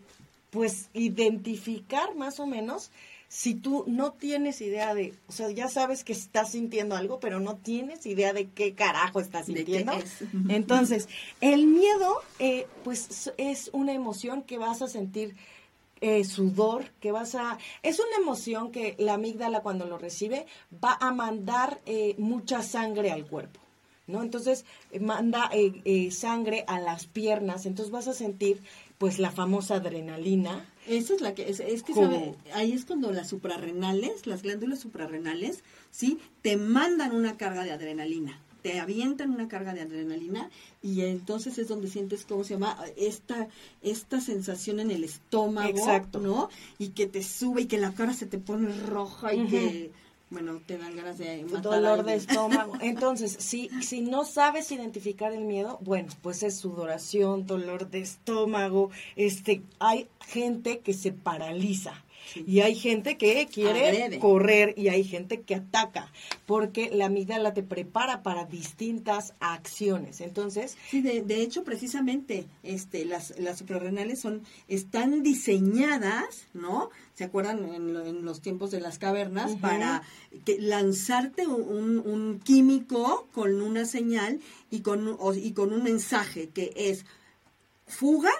pues, 0.51 0.89
identificar 0.95 2.15
más 2.15 2.41
o 2.41 2.47
menos 2.47 2.91
si 3.29 3.55
tú 3.55 3.85
no 3.87 4.13
tienes 4.13 4.61
idea 4.61 4.95
de, 4.95 5.13
o 5.27 5.33
sea, 5.33 5.51
ya 5.51 5.69
sabes 5.69 6.05
que 6.05 6.13
estás 6.13 6.53
sintiendo 6.53 6.95
algo, 6.95 7.19
pero 7.19 7.41
no 7.41 7.57
tienes 7.57 8.07
idea 8.07 8.33
de 8.33 8.49
qué 8.49 8.73
carajo 8.75 9.21
estás 9.21 9.47
sintiendo. 9.47 9.93
Entonces, 10.49 11.09
el 11.41 11.67
miedo, 11.67 12.23
eh, 12.39 12.67
pues, 12.85 13.33
es 13.37 13.69
una 13.73 13.93
emoción 13.93 14.43
que 14.43 14.59
vas 14.59 14.81
a 14.81 14.89
sentir 14.89 15.35
eh, 16.01 16.25
sudor, 16.25 16.91
que 17.01 17.13
vas 17.13 17.35
a... 17.35 17.59
Es 17.83 17.99
una 17.99 18.17
emoción 18.23 18.71
que 18.71 18.97
la 18.99 19.15
amígdala 19.15 19.61
cuando 19.61 19.87
lo 19.87 19.99
recibe 19.99 20.47
va 20.83 20.97
a 21.01 21.13
mandar 21.13 21.81
eh, 21.87 22.15
mucha 22.19 22.63
sangre 22.63 23.11
al 23.11 23.27
cuerpo. 23.27 23.61
¿No? 24.09 24.23
Entonces 24.23 24.65
manda 25.01 25.51
sangre 26.13 26.63
a 26.69 26.79
las 26.79 27.09
piernas, 27.09 27.67
entonces 27.67 27.91
vas 27.91 28.07
a 28.07 28.13
sentir 28.13 28.63
pues 28.99 29.19
la 29.19 29.33
famosa 29.33 29.75
adrenalina, 29.75 30.65
esa 30.87 31.15
es 31.15 31.21
la 31.21 31.35
que, 31.35 31.49
es, 31.51 31.61
es 31.61 31.83
que 31.83 31.95
sabe, 31.95 32.35
ahí 32.55 32.73
es 32.73 32.85
cuando 32.85 33.13
las 33.13 33.29
suprarrenales, 33.29 34.27
las 34.27 34.43
glándulas 34.43 34.79
suprarrenales, 34.79 35.65
¿sí? 35.91 36.19
Te 36.43 36.57
mandan 36.57 37.15
una 37.15 37.37
carga 37.37 37.65
de 37.65 37.73
adrenalina, 37.73 38.41
te 38.67 38.81
avientan 38.81 39.31
una 39.31 39.47
carga 39.47 39.75
de 39.75 39.83
adrenalina 39.83 40.51
y 40.83 41.03
entonces 41.03 41.57
es 41.57 41.69
donde 41.69 41.87
sientes, 41.87 42.27
¿cómo 42.27 42.43
se 42.43 42.55
llama? 42.55 42.77
Esta, 42.97 43.47
esta 43.81 44.21
sensación 44.21 44.81
en 44.81 44.91
el 44.91 45.05
estómago, 45.05 45.69
Exacto. 45.69 46.19
¿no? 46.19 46.51
Y 46.77 46.89
que 46.89 47.07
te 47.07 47.23
sube 47.23 47.63
y 47.63 47.67
que 47.67 47.79
la 47.79 47.93
cara 47.93 48.13
se 48.13 48.27
te 48.27 48.39
pone 48.39 48.73
roja 48.73 49.33
y 49.35 49.47
que 49.47 49.93
bueno, 50.31 50.61
te 50.67 50.79
dan 50.79 50.97
ganas 50.97 51.17
de 51.19 51.45
matar 51.45 51.63
dolor 51.63 52.05
de 52.05 52.17
estómago. 52.17 52.73
Entonces, 52.81 53.37
si, 53.39 53.71
si 53.83 54.01
no 54.01 54.25
sabes 54.25 54.73
identificar 54.73 55.33
el 55.33 55.45
miedo, 55.45 55.79
bueno, 55.83 56.09
pues 56.21 56.43
es 56.43 56.57
sudoración, 56.57 57.47
dolor 57.47 57.89
de 57.89 58.01
estómago. 58.01 58.91
Este, 59.15 59.63
hay 59.79 60.09
gente 60.27 60.81
que 60.81 60.93
se 60.93 61.13
paraliza 61.13 62.03
y 62.35 62.61
hay 62.61 62.75
gente 62.75 63.17
que 63.17 63.47
quiere 63.47 64.19
correr 64.19 64.75
y 64.77 64.89
hay 64.89 65.05
gente 65.05 65.43
que 65.43 65.55
ataca, 65.55 66.13
porque 66.47 66.91
la 66.93 67.07
amígdala 67.07 67.55
te 67.55 67.63
prepara 67.63 68.23
para 68.23 68.45
distintas 68.45 69.35
acciones. 69.41 70.21
Entonces, 70.21 70.77
sí, 70.91 71.01
de, 71.01 71.23
de 71.23 71.43
hecho, 71.43 71.65
precisamente, 71.65 72.47
este, 72.63 73.05
las, 73.05 73.39
las 73.39 73.59
suprarrenales 73.59 74.21
son, 74.21 74.43
están 74.69 75.23
diseñadas, 75.23 76.47
¿no? 76.55 76.91
¿Se 77.15 77.25
acuerdan 77.25 77.65
en, 77.75 78.25
los 78.25 78.43
tiempos 78.43 78.71
de 78.71 78.81
las 78.81 78.99
cavernas? 78.99 79.57
Para 79.57 80.03
que, 80.45 80.61
lanzarte 80.61 81.47
un, 81.47 81.99
un, 81.99 82.41
químico 82.41 83.27
con 83.33 83.63
una 83.63 83.87
señal 83.87 84.41
y 84.71 84.81
con, 84.81 85.17
y 85.35 85.53
con 85.53 85.73
un 85.73 85.83
mensaje 85.83 86.51
que 86.51 86.73
es 86.77 87.07
fuga 87.87 88.33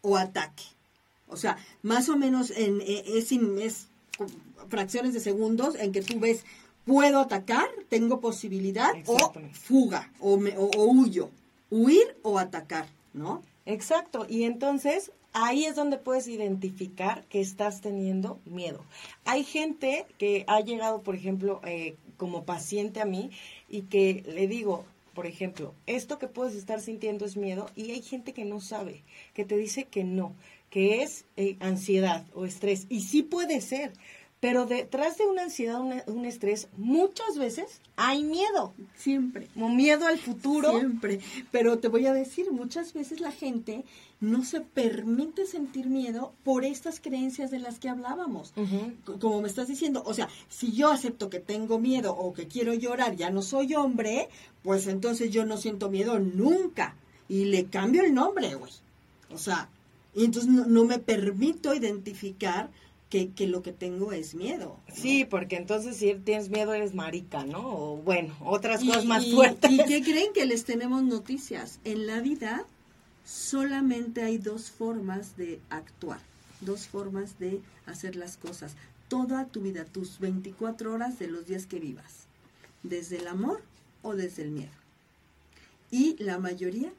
o 0.00 0.16
ataque. 0.16 0.64
O 1.28 1.36
sea, 1.36 1.58
más 1.82 2.08
o 2.08 2.16
menos 2.16 2.50
en, 2.50 2.80
e, 2.80 3.02
es, 3.18 3.32
es 3.32 3.88
fracciones 4.68 5.12
de 5.12 5.20
segundos 5.20 5.74
en 5.76 5.92
que 5.92 6.02
tú 6.02 6.18
ves, 6.20 6.44
puedo 6.84 7.20
atacar, 7.20 7.68
tengo 7.88 8.20
posibilidad, 8.20 8.92
o 9.06 9.32
fuga, 9.52 10.10
o, 10.20 10.36
me, 10.38 10.56
o, 10.56 10.70
huyo, 10.84 11.30
huir 11.70 12.16
o 12.22 12.38
atacar, 12.38 12.86
¿no? 13.12 13.42
Exacto, 13.66 14.26
y 14.28 14.44
entonces 14.44 15.10
ahí 15.32 15.64
es 15.64 15.74
donde 15.74 15.98
puedes 15.98 16.28
identificar 16.28 17.24
que 17.24 17.40
estás 17.40 17.80
teniendo 17.80 18.38
miedo. 18.44 18.84
Hay 19.24 19.44
gente 19.44 20.06
que 20.16 20.44
ha 20.46 20.60
llegado, 20.60 21.02
por 21.02 21.16
ejemplo, 21.16 21.60
eh, 21.64 21.96
como 22.16 22.44
paciente 22.44 23.00
a 23.00 23.04
mí 23.04 23.30
y 23.68 23.82
que 23.82 24.22
le 24.26 24.46
digo, 24.46 24.84
por 25.12 25.26
ejemplo, 25.26 25.74
esto 25.86 26.18
que 26.18 26.28
puedes 26.28 26.54
estar 26.54 26.80
sintiendo 26.80 27.24
es 27.24 27.36
miedo 27.36 27.68
y 27.74 27.90
hay 27.90 28.02
gente 28.02 28.32
que 28.32 28.44
no 28.44 28.60
sabe, 28.60 29.02
que 29.34 29.44
te 29.44 29.56
dice 29.56 29.84
que 29.84 30.04
no 30.04 30.34
que 30.76 31.02
es 31.02 31.24
eh, 31.38 31.56
ansiedad 31.60 32.26
o 32.34 32.44
estrés. 32.44 32.84
Y 32.90 33.00
sí 33.00 33.22
puede 33.22 33.62
ser, 33.62 33.94
pero 34.40 34.66
detrás 34.66 35.16
de 35.16 35.24
una 35.24 35.44
ansiedad, 35.44 35.80
un 35.80 36.26
estrés, 36.26 36.68
muchas 36.76 37.38
veces 37.38 37.80
hay 37.96 38.22
miedo. 38.22 38.74
Siempre. 38.94 39.48
Como 39.54 39.70
miedo 39.70 40.06
al 40.06 40.18
futuro. 40.18 40.78
Siempre. 40.78 41.20
Pero 41.50 41.78
te 41.78 41.88
voy 41.88 42.04
a 42.04 42.12
decir, 42.12 42.52
muchas 42.52 42.92
veces 42.92 43.20
la 43.20 43.32
gente 43.32 43.86
no 44.20 44.44
se 44.44 44.60
permite 44.60 45.46
sentir 45.46 45.86
miedo 45.86 46.34
por 46.44 46.66
estas 46.66 47.00
creencias 47.00 47.50
de 47.50 47.58
las 47.58 47.78
que 47.78 47.88
hablábamos. 47.88 48.52
Como 49.18 49.40
me 49.40 49.48
estás 49.48 49.68
diciendo, 49.68 50.02
o 50.04 50.12
sea, 50.12 50.28
si 50.50 50.72
yo 50.72 50.90
acepto 50.90 51.30
que 51.30 51.40
tengo 51.40 51.78
miedo 51.78 52.14
o 52.14 52.34
que 52.34 52.48
quiero 52.48 52.74
llorar, 52.74 53.16
ya 53.16 53.30
no 53.30 53.40
soy 53.40 53.74
hombre, 53.74 54.28
pues 54.62 54.88
entonces 54.88 55.30
yo 55.30 55.46
no 55.46 55.56
siento 55.56 55.88
miedo 55.88 56.18
nunca. 56.18 56.96
Y 57.30 57.46
le 57.46 57.64
cambio 57.64 58.02
el 58.02 58.12
nombre, 58.12 58.54
güey. 58.56 58.72
O 59.30 59.38
sea, 59.38 59.70
y 60.16 60.24
entonces 60.24 60.50
no, 60.50 60.84
me 60.86 60.98
permito 60.98 61.74
identificar 61.74 62.70
que, 63.10 63.30
lo 63.46 63.62
que 63.62 63.72
tengo 63.72 64.12
es 64.12 64.34
miedo. 64.34 64.80
Sí, 64.92 65.26
porque 65.26 65.56
entonces 65.56 65.98
si 65.98 66.14
tienes 66.14 66.48
miedo 66.48 66.72
eres 66.72 66.94
marica, 66.94 67.44
¿no? 67.44 67.60
O 67.60 67.96
bueno, 67.98 68.34
otras 68.40 68.82
cosas 68.82 69.04
más 69.04 69.30
fuertes. 69.30 69.70
¿Y 69.70 69.76
qué 69.84 70.02
creen 70.02 70.32
que 70.32 70.46
les 70.46 70.64
tenemos 70.64 71.02
noticias? 71.02 71.80
En 71.84 72.06
la 72.06 72.20
vida 72.20 72.64
solamente 73.26 74.22
hay 74.22 74.38
dos 74.38 74.70
formas 74.70 75.36
de 75.36 75.60
actuar, 75.68 76.20
dos 76.62 76.86
formas 76.86 77.38
de 77.38 77.60
hacer 77.84 78.16
las 78.16 78.38
cosas. 78.38 78.74
Toda 79.08 79.44
tu 79.44 79.60
vida, 79.60 79.84
tus 79.84 80.18
24 80.18 80.94
horas 80.94 81.18
de 81.18 81.28
los 81.28 81.46
días 81.46 81.66
que 81.66 81.78
vivas, 81.78 82.26
desde 82.82 83.18
el 83.18 83.28
amor 83.28 83.60
o 84.02 84.14
desde 84.14 84.44
el 84.44 84.50
miedo. 84.50 84.72
Y 85.90 86.16
la 86.22 86.38
mayoría 86.38 86.90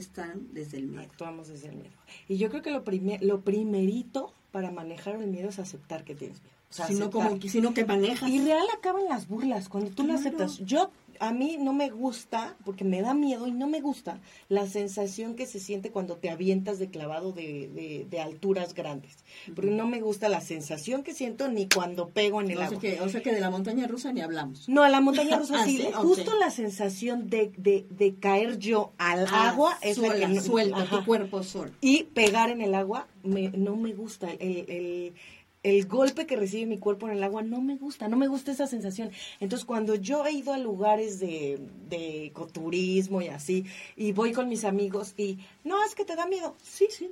están 0.00 0.48
desde 0.52 0.78
el 0.78 0.88
miedo. 0.88 1.02
Actuamos 1.02 1.48
desde 1.48 1.68
el 1.68 1.76
miedo. 1.76 1.94
Y 2.28 2.36
yo 2.36 2.50
creo 2.50 2.62
que 2.62 2.70
lo, 2.70 2.84
primer, 2.84 3.22
lo 3.22 3.42
primerito 3.42 4.32
para 4.50 4.70
manejar 4.70 5.16
el 5.16 5.26
miedo 5.28 5.48
es 5.48 5.58
aceptar 5.58 6.04
que 6.04 6.14
tienes 6.14 6.42
miedo. 6.42 6.54
O 6.70 6.74
sea, 6.74 6.86
sino, 6.86 7.10
como, 7.10 7.40
sino 7.40 7.72
que 7.72 7.84
manejas. 7.84 8.28
Y 8.28 8.40
real 8.40 8.66
acaban 8.76 9.04
las 9.04 9.28
burlas 9.28 9.68
cuando 9.68 9.90
tú 9.90 10.04
lo 10.04 10.14
aceptas. 10.14 10.58
Yo 10.58 10.90
a 11.20 11.32
mí 11.32 11.56
no 11.58 11.72
me 11.72 11.90
gusta, 11.90 12.56
porque 12.64 12.84
me 12.84 13.02
da 13.02 13.14
miedo 13.14 13.46
y 13.46 13.52
no 13.52 13.66
me 13.66 13.80
gusta 13.80 14.20
la 14.48 14.66
sensación 14.66 15.34
que 15.34 15.46
se 15.46 15.60
siente 15.60 15.90
cuando 15.90 16.16
te 16.16 16.30
avientas 16.30 16.78
de 16.78 16.90
clavado 16.90 17.32
de, 17.32 18.06
de, 18.08 18.20
alturas 18.20 18.74
grandes. 18.74 19.24
Porque 19.54 19.70
no 19.70 19.86
me 19.86 20.00
gusta 20.00 20.28
la 20.28 20.40
sensación 20.40 21.02
que 21.02 21.12
siento 21.12 21.48
ni 21.48 21.68
cuando 21.68 22.08
pego 22.08 22.40
en 22.40 22.50
el 22.50 22.62
agua. 22.62 22.78
o 23.02 23.08
sea 23.08 23.22
que 23.22 23.32
de 23.32 23.40
la 23.40 23.50
montaña 23.50 23.86
rusa 23.86 24.12
ni 24.12 24.20
hablamos. 24.20 24.68
No, 24.68 24.82
a 24.82 24.88
la 24.88 25.00
montaña 25.00 25.36
rusa 25.36 25.56
ah, 25.62 25.64
sí. 25.64 25.86
Justo 25.94 26.38
la 26.38 26.50
sensación 26.50 27.28
de, 27.28 27.52
de, 27.56 28.14
caer 28.20 28.58
yo 28.58 28.92
al 28.98 29.26
ah, 29.30 29.50
agua 29.50 29.78
es 29.82 29.98
la 29.98 30.14
que 30.14 30.40
suelta 30.40 30.86
tu 30.86 31.04
cuerpo 31.04 31.42
sol. 31.42 31.72
Y 31.80 32.04
pegar 32.04 32.50
en 32.50 32.60
el 32.60 32.74
agua 32.74 33.08
me, 33.22 33.50
no 33.50 33.76
me 33.76 33.92
gusta. 33.92 34.30
el 34.30 34.64
el 34.68 35.14
golpe 35.86 36.26
que 36.26 36.36
recibe 36.36 36.66
mi 36.66 36.78
cuerpo 36.78 37.08
en 37.08 37.16
el 37.16 37.24
agua 37.24 37.42
no 37.42 37.60
me 37.60 37.76
gusta, 37.76 38.08
no 38.08 38.16
me 38.16 38.28
gusta 38.28 38.52
esa 38.52 38.66
sensación. 38.66 39.10
Entonces, 39.40 39.64
cuando 39.64 39.94
yo 39.94 40.24
he 40.26 40.32
ido 40.32 40.52
a 40.52 40.58
lugares 40.58 41.20
de, 41.20 41.58
de 41.88 42.26
ecoturismo 42.26 43.22
y 43.22 43.28
así, 43.28 43.64
y 43.96 44.12
voy 44.12 44.32
con 44.32 44.48
mis 44.48 44.64
amigos 44.64 45.14
y, 45.16 45.38
no, 45.64 45.82
es 45.84 45.94
que 45.94 46.04
te 46.04 46.16
da 46.16 46.26
miedo. 46.26 46.54
Sí, 46.62 46.88
sí. 46.90 47.10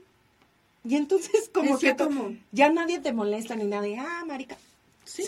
Y 0.84 0.96
entonces, 0.96 1.50
como 1.52 1.78
que 1.78 1.96
ya 2.50 2.70
nadie 2.70 2.98
te 2.98 3.12
molesta 3.12 3.54
ni 3.54 3.64
nada 3.64 3.86
ah, 3.98 4.24
marica. 4.26 4.56
Sí. 5.04 5.24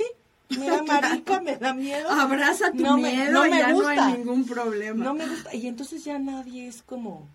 Me 0.50 0.66
da 0.66 0.82
marica, 0.86 1.40
me 1.40 1.56
da 1.56 1.72
miedo. 1.74 2.08
Abraza 2.10 2.72
tu 2.72 2.76
miedo, 2.76 2.96
me, 2.96 3.30
no 3.30 3.42
me 3.44 3.72
gusta. 3.72 3.94
no 3.94 4.02
hay 4.02 4.18
ningún 4.18 4.44
problema. 4.44 5.04
No 5.04 5.14
me 5.14 5.26
gusta. 5.26 5.54
Y 5.54 5.66
entonces 5.66 6.04
ya 6.04 6.18
nadie 6.18 6.66
es 6.66 6.82
como 6.82 7.28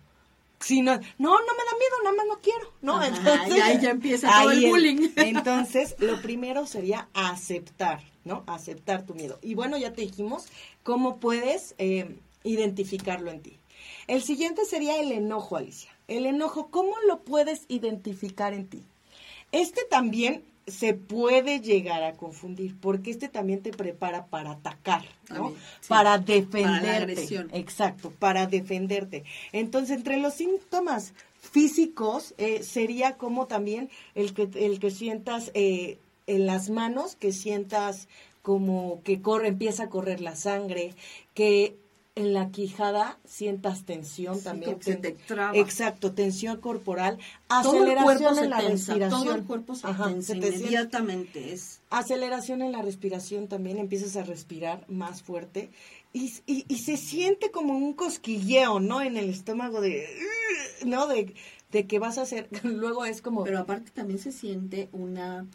Sí, 0.60 0.82
no, 0.82 0.92
no, 0.92 0.98
no 0.98 1.38
me 1.38 1.64
da 1.64 1.78
miedo, 1.78 1.96
nada 2.04 2.16
más 2.16 2.26
no 2.26 2.40
quiero, 2.40 2.72
¿no? 2.82 3.02
entonces, 3.02 3.56
y 3.56 3.60
ahí 3.60 3.80
ya 3.80 3.90
empieza 3.90 4.30
todo 4.30 4.50
el 4.50 4.66
bullying. 4.68 5.08
Entonces, 5.16 5.96
lo 5.98 6.20
primero 6.20 6.66
sería 6.66 7.08
aceptar, 7.14 8.02
¿no? 8.24 8.44
Aceptar 8.46 9.06
tu 9.06 9.14
miedo. 9.14 9.38
Y 9.40 9.54
bueno, 9.54 9.78
ya 9.78 9.94
te 9.94 10.02
dijimos 10.02 10.46
cómo 10.82 11.18
puedes 11.18 11.74
eh, 11.78 12.14
identificarlo 12.44 13.30
en 13.30 13.40
ti. 13.40 13.56
El 14.06 14.22
siguiente 14.22 14.66
sería 14.66 15.00
el 15.00 15.12
enojo, 15.12 15.56
Alicia. 15.56 15.90
El 16.08 16.26
enojo, 16.26 16.68
¿cómo 16.70 16.92
lo 17.08 17.20
puedes 17.20 17.64
identificar 17.68 18.52
en 18.52 18.68
ti? 18.68 18.82
Este 19.52 19.84
también 19.88 20.44
se 20.66 20.94
puede 20.94 21.60
llegar 21.60 22.02
a 22.02 22.12
confundir, 22.12 22.76
porque 22.80 23.10
este 23.10 23.28
también 23.28 23.62
te 23.62 23.72
prepara 23.72 24.26
para 24.26 24.52
atacar, 24.52 25.04
¿no? 25.28 25.54
Para 25.88 26.18
defenderte. 26.18 27.46
Exacto, 27.52 28.12
para 28.18 28.46
defenderte. 28.46 29.24
Entonces, 29.52 29.96
entre 29.96 30.18
los 30.18 30.34
síntomas 30.34 31.12
físicos 31.40 32.34
eh, 32.38 32.62
sería 32.62 33.16
como 33.16 33.46
también 33.46 33.90
el 34.14 34.34
que, 34.34 34.48
el 34.54 34.78
que 34.78 34.90
sientas 34.90 35.50
eh, 35.54 35.98
en 36.26 36.46
las 36.46 36.70
manos, 36.70 37.16
que 37.16 37.32
sientas 37.32 38.08
como 38.42 39.02
que 39.02 39.20
corre, 39.20 39.48
empieza 39.48 39.84
a 39.84 39.90
correr 39.90 40.20
la 40.20 40.36
sangre, 40.36 40.94
que 41.34 41.76
en 42.20 42.32
la 42.32 42.50
quijada 42.50 43.18
sientas 43.24 43.84
tensión 43.84 44.42
también. 44.42 44.78
Exacto, 45.54 46.12
tensión 46.12 46.60
corporal, 46.60 47.18
aceleración 47.48 48.38
en 48.38 48.50
la 48.50 48.60
respiración. 48.60 49.10
Todo 49.10 49.34
el 49.34 49.44
cuerpo 49.44 49.74
se 49.74 49.88
tensa 49.88 50.36
inmediatamente. 50.36 51.52
Es... 51.52 51.80
Aceleración 51.90 52.62
en 52.62 52.72
la 52.72 52.82
respiración 52.82 53.48
también, 53.48 53.78
empiezas 53.78 54.16
a 54.16 54.22
respirar 54.22 54.84
más 54.88 55.22
fuerte 55.22 55.70
y, 56.12 56.32
y, 56.46 56.78
se 56.78 56.96
siente 56.96 57.50
como 57.50 57.76
un 57.76 57.92
cosquilleo, 57.94 58.80
¿no? 58.80 59.00
En 59.00 59.16
el 59.16 59.30
estómago 59.30 59.80
de, 59.80 60.08
¿no? 60.84 61.06
De, 61.06 61.34
de 61.70 61.86
que 61.86 61.98
vas 61.98 62.18
a 62.18 62.22
hacer, 62.22 62.48
luego 62.64 63.04
es 63.04 63.22
como... 63.22 63.44
Pero 63.44 63.60
aparte 63.60 63.90
también 63.92 64.18
se 64.18 64.32
siente 64.32 64.88
una, 64.92 65.46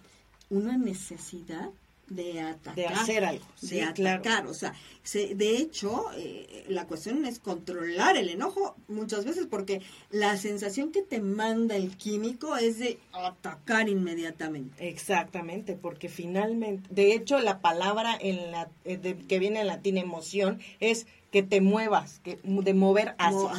una 0.50 0.77
necesidad 0.77 1.72
de 2.07 2.41
atacar. 2.41 2.75
De 2.75 2.88
hacer 2.88 3.25
algo. 3.25 3.45
de 3.62 3.81
atacar. 3.83 4.47
O 4.47 4.53
sea, 4.53 4.74
de 5.13 5.57
hecho, 5.57 6.05
eh, 6.15 6.65
la 6.67 6.88
cuestión 6.88 7.25
es 7.25 7.39
controlar 7.39 8.17
el 8.17 8.29
enojo 8.29 8.75
muchas 8.88 9.25
veces 9.25 9.47
porque 9.50 9.81
la 10.09 10.38
sensación 10.38 10.91
que 10.91 11.01
te 11.01 11.19
manda 11.19 11.75
el 11.75 11.95
químico 11.97 12.55
es 12.57 12.79
de 12.79 13.00
atacar 13.12 13.89
inmediatamente. 13.89 14.88
Exactamente, 14.88 15.75
porque 15.75 16.09
finalmente, 16.09 16.88
de 16.91 17.13
hecho, 17.13 17.39
la 17.39 17.62
palabra 17.62 18.17
en 18.19 18.51
la, 18.51 18.69
eh, 18.83 19.17
que 19.27 19.39
viene 19.39 19.62
en 19.62 19.67
latín 19.67 19.97
emoción 19.97 20.59
es 20.79 21.07
que 21.36 21.44
te 21.44 21.60
muevas, 21.60 22.22
que 22.24 22.39
de 22.46 22.74
mover 22.74 23.13
hacia, 23.18 23.51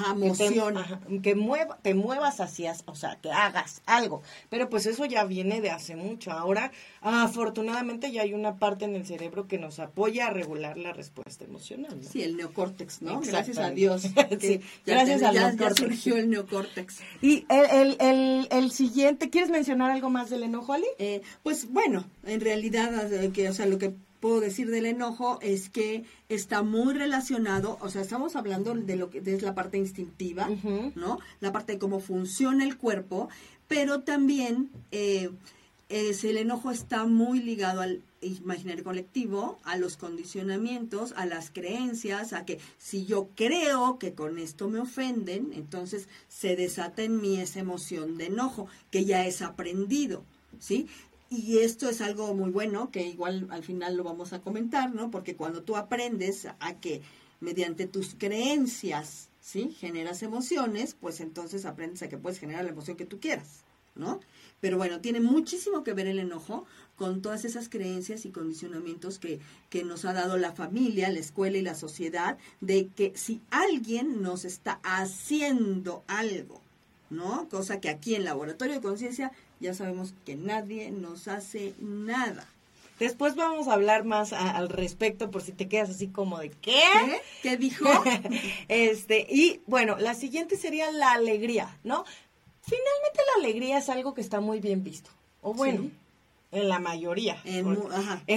que, 1.22 1.34
mueva, 1.34 1.76
te 1.82 1.92
muevas 1.92 2.40
hacia, 2.40 2.74
o 2.86 2.94
sea, 2.94 3.18
que 3.20 3.30
hagas 3.30 3.82
algo. 3.84 4.22
Pero 4.48 4.70
pues 4.70 4.86
eso 4.86 5.04
ya 5.04 5.24
viene 5.24 5.60
de 5.60 5.68
hace 5.68 5.94
mucho. 5.94 6.32
Ahora, 6.32 6.72
afortunadamente 7.02 8.10
ya 8.12 8.22
hay 8.22 8.32
una 8.32 8.56
parte 8.56 8.86
en 8.86 8.96
el 8.96 9.04
cerebro 9.04 9.46
que 9.46 9.58
nos 9.58 9.78
apoya 9.78 10.28
a 10.28 10.30
regular 10.30 10.78
la 10.78 10.94
respuesta 10.94 11.44
emocional. 11.44 12.02
Sí, 12.02 12.22
el 12.22 12.38
neocórtex, 12.38 13.02
¿no? 13.02 13.20
Gracias 13.20 13.58
a 13.58 13.68
Dios. 13.68 14.04
sí, 14.40 14.62
gracias 14.86 15.22
a 15.22 15.32
Dios. 15.32 15.56
Ya 15.56 15.74
surgió 15.74 16.16
el 16.16 16.30
neocórtex. 16.30 17.00
Y 17.20 17.44
el, 17.50 17.98
el, 18.00 18.48
el, 18.52 18.70
siguiente, 18.70 19.28
¿quieres 19.28 19.50
mencionar 19.50 19.90
algo 19.90 20.08
más 20.08 20.30
del 20.30 20.44
enojo, 20.44 20.72
Ali? 20.72 20.86
Eh, 20.98 21.20
pues 21.42 21.70
bueno, 21.70 22.06
en 22.24 22.40
realidad, 22.40 23.12
eh, 23.12 23.32
que, 23.34 23.50
o 23.50 23.52
sea, 23.52 23.66
lo 23.66 23.76
que 23.76 23.92
puedo 24.20 24.40
decir 24.40 24.70
del 24.70 24.86
enojo 24.86 25.38
es 25.42 25.68
que 25.68 26.04
está 26.28 26.62
muy 26.62 26.94
relacionado, 26.94 27.78
o 27.80 27.88
sea, 27.88 28.02
estamos 28.02 28.36
hablando 28.36 28.74
de 28.74 28.96
lo 28.96 29.10
que 29.10 29.22
es 29.24 29.42
la 29.42 29.54
parte 29.54 29.78
instintiva, 29.78 30.48
¿no? 30.94 31.18
La 31.40 31.52
parte 31.52 31.72
de 31.74 31.78
cómo 31.78 32.00
funciona 32.00 32.64
el 32.64 32.76
cuerpo, 32.76 33.28
pero 33.68 34.00
también 34.00 34.70
eh, 34.90 35.30
es, 35.88 36.24
el 36.24 36.36
enojo 36.36 36.70
está 36.70 37.04
muy 37.04 37.40
ligado 37.40 37.80
al 37.80 38.02
imaginario 38.20 38.82
colectivo, 38.82 39.58
a 39.62 39.76
los 39.76 39.96
condicionamientos, 39.96 41.12
a 41.16 41.26
las 41.26 41.50
creencias, 41.50 42.32
a 42.32 42.44
que 42.44 42.58
si 42.78 43.06
yo 43.06 43.28
creo 43.36 43.98
que 43.98 44.14
con 44.14 44.38
esto 44.38 44.68
me 44.68 44.80
ofenden, 44.80 45.52
entonces 45.52 46.08
se 46.28 46.56
desata 46.56 47.02
en 47.02 47.20
mí 47.20 47.40
esa 47.40 47.60
emoción 47.60 48.16
de 48.18 48.26
enojo 48.26 48.66
que 48.90 49.04
ya 49.04 49.26
es 49.26 49.42
aprendido, 49.42 50.24
¿sí? 50.58 50.88
Y 51.28 51.58
esto 51.58 51.88
es 51.88 52.00
algo 52.00 52.34
muy 52.34 52.50
bueno, 52.50 52.90
que 52.90 53.02
igual 53.02 53.48
al 53.50 53.64
final 53.64 53.96
lo 53.96 54.04
vamos 54.04 54.32
a 54.32 54.40
comentar, 54.40 54.94
¿no? 54.94 55.10
Porque 55.10 55.34
cuando 55.34 55.62
tú 55.62 55.76
aprendes 55.76 56.46
a 56.60 56.74
que 56.80 57.02
mediante 57.40 57.86
tus 57.86 58.14
creencias, 58.16 59.28
¿sí? 59.40 59.74
Generas 59.78 60.22
emociones, 60.22 60.96
pues 60.98 61.20
entonces 61.20 61.64
aprendes 61.64 62.02
a 62.02 62.08
que 62.08 62.18
puedes 62.18 62.38
generar 62.38 62.64
la 62.64 62.70
emoción 62.70 62.96
que 62.96 63.06
tú 63.06 63.18
quieras, 63.18 63.64
¿no? 63.96 64.20
Pero 64.60 64.78
bueno, 64.78 65.00
tiene 65.00 65.20
muchísimo 65.20 65.82
que 65.82 65.94
ver 65.94 66.06
el 66.06 66.20
enojo 66.20 66.64
con 66.96 67.20
todas 67.22 67.44
esas 67.44 67.68
creencias 67.68 68.24
y 68.24 68.30
condicionamientos 68.30 69.18
que, 69.18 69.40
que 69.68 69.84
nos 69.84 70.04
ha 70.04 70.12
dado 70.12 70.38
la 70.38 70.52
familia, 70.52 71.10
la 71.10 71.18
escuela 71.18 71.58
y 71.58 71.62
la 71.62 71.74
sociedad, 71.74 72.38
de 72.60 72.86
que 72.86 73.12
si 73.16 73.40
alguien 73.50 74.22
nos 74.22 74.44
está 74.44 74.80
haciendo 74.82 76.04
algo, 76.06 76.62
¿no? 77.10 77.48
Cosa 77.48 77.80
que 77.80 77.88
aquí 77.88 78.14
en 78.14 78.24
Laboratorio 78.24 78.74
de 78.74 78.80
Conciencia 78.80 79.32
ya 79.60 79.74
sabemos 79.74 80.14
que 80.24 80.36
nadie 80.36 80.90
nos 80.90 81.28
hace 81.28 81.74
nada. 81.80 82.46
Después 82.98 83.34
vamos 83.34 83.68
a 83.68 83.74
hablar 83.74 84.04
más 84.04 84.32
al 84.32 84.70
respecto 84.70 85.30
por 85.30 85.42
si 85.42 85.52
te 85.52 85.68
quedas 85.68 85.90
así 85.90 86.08
como 86.08 86.38
de 86.38 86.50
¿qué? 86.50 86.80
¿Qué, 87.42 87.56
dijo? 87.58 87.84
este, 88.68 89.26
y 89.28 89.60
bueno, 89.66 89.96
la 89.98 90.14
siguiente 90.14 90.56
sería 90.56 90.90
la 90.90 91.12
alegría, 91.12 91.76
¿no? 91.84 92.04
Finalmente 92.62 93.20
la 93.34 93.44
alegría 93.44 93.78
es 93.78 93.90
algo 93.90 94.14
que 94.14 94.22
está 94.22 94.40
muy 94.40 94.60
bien 94.60 94.82
visto. 94.82 95.10
O 95.42 95.52
bueno, 95.52 95.90
en 96.52 96.68
la 96.68 96.78
mayoría. 96.78 97.42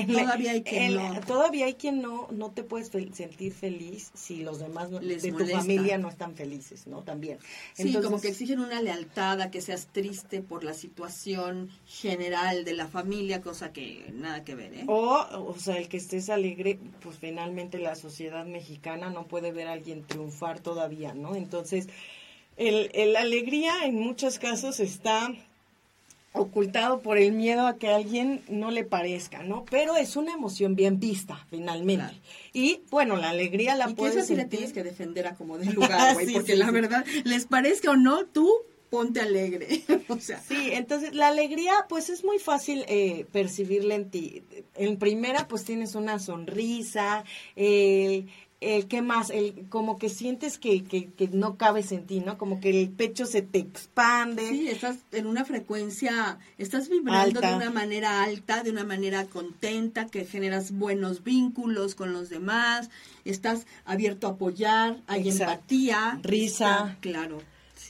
todavía 0.08 0.52
hay 0.52 0.63
quien 0.63 0.95
no. 0.95 1.19
Todavía 1.22 1.65
hay 1.65 1.76
quien 1.76 2.02
no, 2.02 2.28
no 2.32 2.52
te 2.52 2.63
puedes 2.63 2.89
sentir 2.89 3.54
feliz 3.54 4.12
si 4.13 4.43
los 4.43 4.60
demás 4.60 4.89
de 4.91 5.32
tu 5.32 5.45
familia 5.45 5.98
no 5.98 6.10
están 6.10 6.36
felices, 6.36 6.88
¿no? 6.88 7.04
También. 7.04 7.39
Sí, 7.74 7.93
como 8.02 8.19
que 8.19 8.30
exigen 8.30 8.60
una 8.60 8.82
lealtad 8.82 9.41
a 9.41 9.52
que 9.52 9.62
seas 9.62 9.88
triste 9.91 10.41
por 10.41 10.63
la 10.63 10.74
situación 10.74 11.69
general 11.86 12.65
de 12.65 12.74
la 12.74 12.88
familia, 12.88 13.41
cosa 13.41 13.72
que 13.72 14.12
nada 14.13 14.43
que 14.43 14.56
ver, 14.56 14.74
¿eh? 14.74 14.84
O, 14.88 15.26
o 15.32 15.58
sea, 15.58 15.78
el 15.78 15.88
que 15.88 15.98
estés 15.98 16.30
alegre, 16.30 16.80
pues 17.02 17.17
finalmente 17.17 17.78
la 17.78 17.95
sociedad 17.95 18.45
mexicana 18.45 19.10
no 19.10 19.28
puede 19.28 19.52
ver 19.52 19.67
a 19.67 19.74
alguien 19.74 20.04
triunfar 20.04 20.60
todavía, 20.60 21.13
¿no? 21.13 21.36
Entonces, 21.36 21.88
el, 22.58 22.89
el 22.93 23.15
alegría 23.15 23.86
en 23.86 23.95
muchos 23.95 24.39
casos 24.39 24.80
está 24.80 25.34
ocultado 26.33 27.01
por 27.01 27.17
el 27.17 27.31
miedo 27.31 27.67
a 27.67 27.77
que 27.77 27.89
a 27.89 27.95
alguien 27.95 28.41
no 28.47 28.71
le 28.71 28.83
parezca, 28.83 29.43
¿no? 29.43 29.65
Pero 29.69 29.95
es 29.95 30.15
una 30.15 30.33
emoción 30.33 30.75
bien 30.75 30.99
vista, 30.99 31.45
finalmente. 31.49 32.15
Y, 32.53 32.81
bueno, 32.89 33.17
la 33.17 33.29
alegría 33.29 33.75
la 33.75 33.89
y 33.89 33.93
puedes 33.93 34.15
que 34.15 34.33
eso 34.33 34.41
sí 34.41 34.47
tienes 34.47 34.73
que 34.73 34.83
defender 34.83 35.27
a 35.27 35.35
como 35.35 35.57
de 35.57 35.65
lugar, 35.73 36.13
güey, 36.13 36.31
porque 36.33 36.55
la 36.55 36.71
verdad, 36.71 37.05
les 37.23 37.45
parezca 37.45 37.91
o 37.91 37.95
no, 37.95 38.25
tú 38.25 38.49
ponte 38.89 39.21
alegre. 39.21 39.83
o 40.07 40.19
sea. 40.19 40.41
Sí, 40.41 40.71
entonces 40.71 41.13
la 41.13 41.27
alegría, 41.27 41.73
pues 41.87 42.09
es 42.09 42.23
muy 42.23 42.39
fácil 42.39 42.85
eh, 42.87 43.25
percibirla 43.31 43.95
en 43.95 44.09
ti. 44.09 44.43
En 44.75 44.97
primera, 44.97 45.47
pues 45.47 45.63
tienes 45.63 45.95
una 45.95 46.19
sonrisa, 46.19 47.23
eh, 47.55 48.25
el 48.62 48.88
qué 48.88 49.02
más, 49.02 49.30
el 49.30 49.67
como 49.69 49.98
que 49.98 50.10
sientes 50.10 50.58
que, 50.58 50.84
que, 50.84 51.10
que, 51.12 51.30
no 51.30 51.56
cabes 51.56 51.91
en 51.93 52.06
ti, 52.06 52.19
¿no? 52.19 52.38
Como 52.38 52.60
que 52.60 52.82
el 52.82 52.89
pecho 52.89 53.26
se 53.26 53.41
te 53.41 53.60
expande. 53.60 54.50
Sí, 54.50 54.67
estás 54.67 54.98
en 55.12 55.28
una 55.28 55.45
frecuencia, 55.45 56.39
estás 56.58 56.89
vibrando 56.89 57.39
de 57.39 57.54
una 57.54 57.69
manera 57.69 58.24
alta, 58.24 58.63
de 58.63 58.72
una 58.72 58.84
manera 58.84 59.26
contenta, 59.26 60.08
que 60.08 60.26
generas 60.26 60.72
buenos 60.72 61.24
vínculos 61.24 61.95
con 61.95 62.12
los 62.12 62.30
demás, 62.30 62.89
estás 63.24 63.65
abierto 63.86 64.28
a 64.28 64.32
apoyar, 64.32 64.98
hay 65.08 65.30
empatía, 65.30 66.19
risa, 66.22 66.98
claro. 67.00 67.41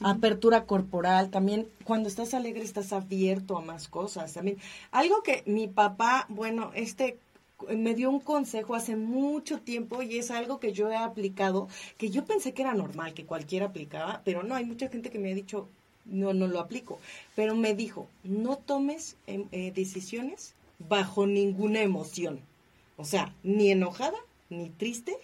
Apertura 0.01 0.65
corporal, 0.65 1.29
también 1.29 1.67
cuando 1.83 2.07
estás 2.07 2.33
alegre 2.33 2.61
estás 2.61 2.93
abierto 2.93 3.57
a 3.57 3.61
más 3.61 3.87
cosas. 3.87 4.31
También 4.33 4.57
algo 4.91 5.23
que 5.23 5.43
mi 5.45 5.67
papá, 5.67 6.25
bueno, 6.29 6.71
este 6.75 7.17
me 7.67 7.95
dio 7.95 8.09
un 8.09 8.19
consejo 8.19 8.75
hace 8.75 8.95
mucho 8.95 9.59
tiempo 9.59 10.01
y 10.01 10.17
es 10.17 10.31
algo 10.31 10.59
que 10.59 10.73
yo 10.73 10.89
he 10.89 10.95
aplicado, 10.95 11.67
que 11.97 12.09
yo 12.09 12.25
pensé 12.25 12.53
que 12.53 12.61
era 12.61 12.73
normal, 12.73 13.13
que 13.13 13.25
cualquiera 13.25 13.67
aplicaba, 13.67 14.21
pero 14.23 14.43
no, 14.43 14.55
hay 14.55 14.65
mucha 14.65 14.89
gente 14.89 15.09
que 15.09 15.19
me 15.19 15.31
ha 15.31 15.35
dicho, 15.35 15.67
no, 16.05 16.33
no 16.33 16.47
lo 16.47 16.59
aplico, 16.59 16.99
pero 17.35 17.55
me 17.55 17.73
dijo, 17.75 18.07
no 18.23 18.57
tomes 18.57 19.15
em, 19.27 19.45
eh, 19.51 19.71
decisiones 19.73 20.53
bajo 20.79 21.27
ninguna 21.27 21.81
emoción, 21.81 22.39
o 22.97 23.05
sea, 23.05 23.33
ni 23.43 23.71
enojada, 23.71 24.17
ni 24.49 24.69
triste, 24.69 25.17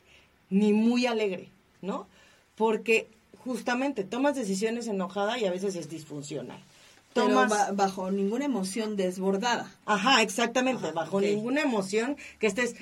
ni 0.50 0.74
muy 0.74 1.06
alegre, 1.06 1.50
¿no? 1.82 2.08
Porque 2.56 3.08
justamente 3.44 4.04
tomas 4.04 4.36
decisiones 4.36 4.88
enojada 4.88 5.38
y 5.40 5.46
a 5.46 5.52
veces 5.52 5.76
es 5.76 5.90
disfuncional 5.90 6.60
pero 7.16 7.48
bajo 7.74 8.12
ninguna 8.12 8.44
emoción 8.44 8.98
desbordada. 8.98 9.72
Ajá, 9.86 10.22
exactamente, 10.22 10.92
bajo 10.92 11.22
ninguna 11.22 11.62
emoción 11.62 12.18
que 12.40 12.48
estés, 12.48 12.76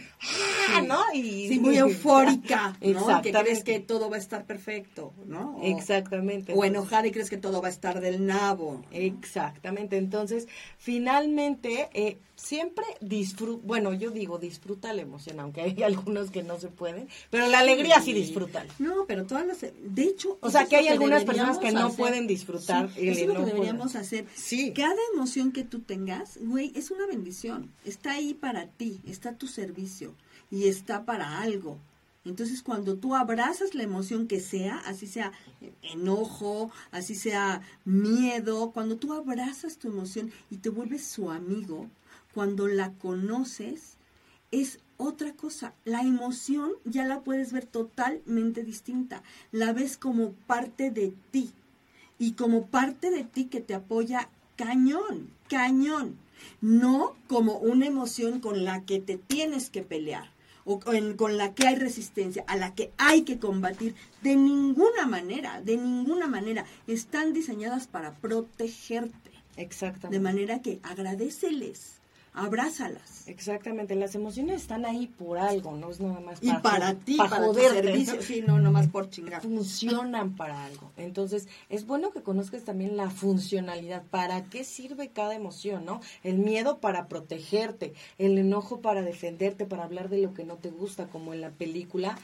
¡ah! 0.71 0.81
¿no? 0.81 0.99
Y 1.13 1.49
sí, 1.49 1.59
muy 1.61 1.77
eufórica, 1.77 2.75
¿no? 2.81 3.21
Que 3.21 3.31
crees 3.31 3.63
que 3.63 3.79
todo 3.79 4.09
va 4.09 4.15
a 4.15 4.19
estar 4.19 4.45
perfecto, 4.45 5.13
¿no? 5.27 5.59
exactamente. 5.61 6.53
O 6.55 6.65
enojada 6.65 7.05
y 7.05 7.11
crees 7.11 7.29
que 7.29 7.37
todo 7.37 7.61
va 7.61 7.67
a 7.67 7.71
estar 7.71 8.01
del 8.01 8.25
nabo. 8.25 8.81
Exactamente, 8.91 9.97
entonces, 9.97 10.47
finalmente, 10.79 11.89
eh, 11.93 12.17
siempre 12.43 12.86
disfruta, 12.99 13.62
bueno, 13.65 13.93
yo 13.93 14.12
digo 14.12 14.38
disfruta 14.38 14.93
la 14.93 15.01
emoción, 15.01 15.39
aunque 15.39 15.62
hay 15.62 15.84
algunos 15.84 16.29
que 16.29 16.43
no 16.43 16.60
se 16.60 16.67
pueden, 16.67 17.08
pero 17.29 17.47
la 17.47 17.60
alegría 17.60 18.01
sí, 18.01 18.13
disfruta. 18.13 18.65
No, 18.79 19.06
pero 19.08 19.25
todas 19.25 19.45
las, 19.45 19.62
de 19.62 20.03
hecho, 20.03 20.38
o 20.41 20.49
sea, 20.49 20.65
que 20.65 20.75
hay 20.75 20.88
algunas 20.88 21.23
personas 21.23 21.58
que 21.58 21.71
no 21.71 21.91
pueden 21.93 22.27
disfrutar. 22.27 22.91
Sí, 22.93 23.08
eso 23.08 23.21
es 23.21 23.27
lo 23.27 23.45
que 23.45 23.45
deberíamos 23.45 23.95
hacer. 23.95 24.25
Sí. 24.36 24.73
Cada 24.73 24.99
emoción 25.13 25.51
que 25.51 25.63
tú 25.63 25.79
tengas, 25.79 26.38
güey, 26.41 26.71
es 26.75 26.91
una 26.91 27.08
bendición. 27.08 27.71
Está 27.86 28.13
ahí 28.13 28.34
para 28.34 28.67
ti, 28.67 28.99
está 29.08 29.29
a 29.29 29.38
tu 29.38 29.47
servicio 29.47 30.13
y 30.51 30.67
está 30.67 31.06
para 31.06 31.41
algo. 31.41 31.77
Entonces, 32.25 32.63
cuando 32.63 32.95
tú 32.95 33.15
abrazas 33.15 33.75
la 33.75 33.84
emoción 33.84 34.27
que 34.27 34.39
sea, 34.39 34.77
así 34.86 35.08
sea 35.08 35.34
enojo, 35.82 36.71
así 36.91 37.15
sea 37.15 37.62
miedo, 37.84 38.71
cuando 38.71 38.95
tú 38.95 39.13
abrazas 39.13 39.77
tu 39.77 39.89
emoción 39.89 40.32
y 40.49 40.58
te 40.58 40.69
vuelves 40.69 41.06
su 41.06 41.29
amigo, 41.29 41.89
cuando 42.33 42.67
la 42.67 42.93
conoces, 42.93 43.97
es 44.51 44.79
otra 44.97 45.33
cosa. 45.33 45.73
La 45.85 46.01
emoción 46.01 46.71
ya 46.85 47.05
la 47.05 47.21
puedes 47.21 47.51
ver 47.51 47.65
totalmente 47.65 48.63
distinta. 48.63 49.23
La 49.51 49.73
ves 49.73 49.97
como 49.97 50.33
parte 50.33 50.91
de 50.91 51.13
ti. 51.31 51.51
Y 52.19 52.33
como 52.33 52.67
parte 52.67 53.09
de 53.11 53.23
ti 53.23 53.45
que 53.45 53.61
te 53.61 53.73
apoya 53.73 54.29
cañón, 54.55 55.29
cañón. 55.49 56.17
No 56.61 57.15
como 57.27 57.57
una 57.57 57.85
emoción 57.85 58.39
con 58.39 58.63
la 58.63 58.85
que 58.85 58.99
te 58.99 59.17
tienes 59.17 59.69
que 59.69 59.81
pelear 59.81 60.31
o 60.65 60.79
con 60.79 61.37
la 61.37 61.53
que 61.53 61.67
hay 61.67 61.75
resistencia, 61.75 62.45
a 62.47 62.55
la 62.55 62.73
que 62.73 62.91
hay 62.97 63.23
que 63.23 63.39
combatir. 63.39 63.95
De 64.21 64.35
ninguna 64.35 65.05
manera, 65.07 65.61
de 65.61 65.77
ninguna 65.77 66.27
manera. 66.27 66.65
Están 66.87 67.33
diseñadas 67.33 67.87
para 67.87 68.13
protegerte. 68.15 69.31
Exactamente. 69.57 70.17
De 70.17 70.23
manera 70.23 70.61
que 70.61 70.79
agradeceles 70.83 72.02
abrázalas. 72.33 73.27
Exactamente, 73.27 73.95
las 73.95 74.15
emociones 74.15 74.61
están 74.61 74.85
ahí 74.85 75.07
por 75.07 75.37
algo, 75.37 75.75
no 75.77 75.91
es 75.91 75.99
nada 75.99 76.19
más 76.19 76.39
para, 76.39 76.57
y 76.57 76.61
para 76.61 76.93
ti, 76.95 77.17
para, 77.17 77.45
tu 77.45 77.53
servicio, 77.53 78.21
sí, 78.21 78.43
no, 78.45 78.59
nomás 78.59 78.87
por 78.87 79.09
chingar. 79.09 79.41
Funcionan 79.41 80.35
para 80.35 80.65
algo. 80.65 80.91
Entonces, 80.97 81.47
es 81.69 81.85
bueno 81.85 82.11
que 82.11 82.23
conozcas 82.23 82.63
también 82.63 82.97
la 82.97 83.09
funcionalidad, 83.09 84.03
para 84.09 84.43
qué 84.45 84.63
sirve 84.63 85.09
cada 85.09 85.35
emoción, 85.35 85.85
¿no? 85.85 86.01
El 86.23 86.39
miedo 86.39 86.79
para 86.79 87.07
protegerte, 87.07 87.93
el 88.17 88.37
enojo 88.37 88.81
para 88.81 89.03
defenderte, 89.03 89.65
para 89.65 89.83
hablar 89.83 90.09
de 90.09 90.17
lo 90.17 90.33
que 90.33 90.43
no 90.43 90.55
te 90.55 90.71
gusta, 90.71 91.07
como 91.07 91.33
en 91.33 91.41
la 91.41 91.51
película. 91.51 92.17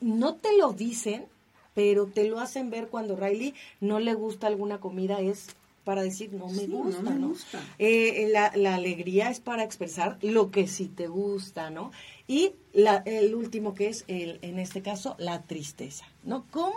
No 0.00 0.34
te 0.34 0.56
lo 0.58 0.72
dicen, 0.74 1.26
pero 1.74 2.06
te 2.06 2.28
lo 2.28 2.40
hacen 2.40 2.68
ver 2.68 2.88
cuando 2.88 3.16
Riley 3.16 3.54
no 3.80 4.00
le 4.00 4.12
gusta 4.12 4.46
alguna 4.46 4.80
comida, 4.80 5.20
es 5.20 5.48
para 5.86 6.02
decir 6.02 6.32
no 6.32 6.48
me 6.48 6.66
gusta, 6.66 7.00
no, 7.00 7.10
me 7.12 7.26
gusta. 7.28 7.60
Eh, 7.78 8.28
la, 8.32 8.74
alegría 8.74 9.30
es 9.30 9.38
para 9.38 9.62
expresar 9.62 10.18
lo 10.20 10.50
que 10.50 10.66
sí 10.66 10.88
te 10.88 11.06
gusta, 11.06 11.70
¿no? 11.70 11.92
Y 12.26 12.54
la, 12.72 13.04
el 13.06 13.36
último 13.36 13.72
que 13.72 13.86
es, 13.86 14.04
el, 14.08 14.40
en 14.42 14.58
este 14.58 14.82
caso, 14.82 15.14
la 15.20 15.44
tristeza, 15.44 16.04
¿no? 16.24 16.44
¿Cómo, 16.50 16.74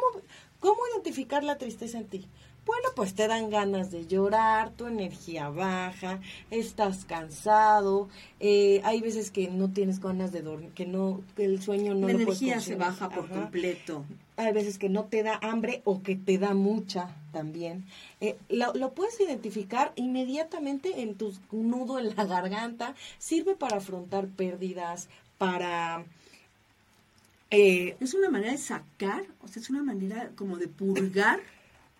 ¿Cómo 0.60 0.78
identificar 0.94 1.44
la 1.44 1.58
tristeza 1.58 1.98
en 1.98 2.06
ti? 2.06 2.28
Bueno, 2.68 2.90
pues 2.96 3.16
te 3.16 3.28
dan 3.28 3.50
ganas 3.50 3.90
de 3.90 4.06
llorar, 4.06 4.70
tu 4.74 4.86
energía 4.86 5.50
baja, 5.50 6.20
estás 6.52 7.04
cansado, 7.04 8.10
eh, 8.40 8.80
hay 8.84 9.02
veces 9.02 9.32
que 9.32 9.48
no 9.48 9.72
tienes 9.72 10.00
ganas 10.00 10.32
de 10.32 10.44
dormir, 10.44 10.70
que 10.76 10.86
no, 10.86 11.22
que 11.36 11.46
el 11.46 11.64
sueño 11.64 11.96
no 11.96 12.06
la 12.06 12.14
energía 12.14 12.60
se 12.60 12.76
baja 12.76 13.10
por 13.10 13.28
completo. 13.28 14.06
Hay 14.40 14.54
veces 14.54 14.78
que 14.78 14.90
no 14.90 15.06
te 15.06 15.24
da 15.24 15.40
hambre 15.42 15.82
o 15.84 16.02
que 16.02 16.16
te 16.16 16.38
da 16.38 16.54
mucha 16.54 17.16
también. 17.32 17.86
Eh, 18.22 18.38
lo, 18.50 18.94
puedes 18.94 19.20
identificar 19.20 19.92
inmediatamente 19.96 21.02
en 21.02 21.16
tu 21.16 21.34
nudo 21.52 22.00
en 22.00 22.16
la 22.16 22.26
garganta. 22.26 22.96
Sirve 23.18 23.56
para 23.56 23.78
afrontar 23.78 24.28
pérdidas, 24.28 25.10
para 25.38 26.06
eh, 27.52 27.98
es 28.00 28.14
una 28.14 28.30
manera 28.30 28.52
de 28.52 28.60
sacar, 28.60 29.24
o 29.42 29.48
sea, 29.48 29.62
es 29.62 29.70
una 29.72 29.82
manera 29.82 30.30
como 30.36 30.58
de 30.58 30.68
purgar 30.68 31.40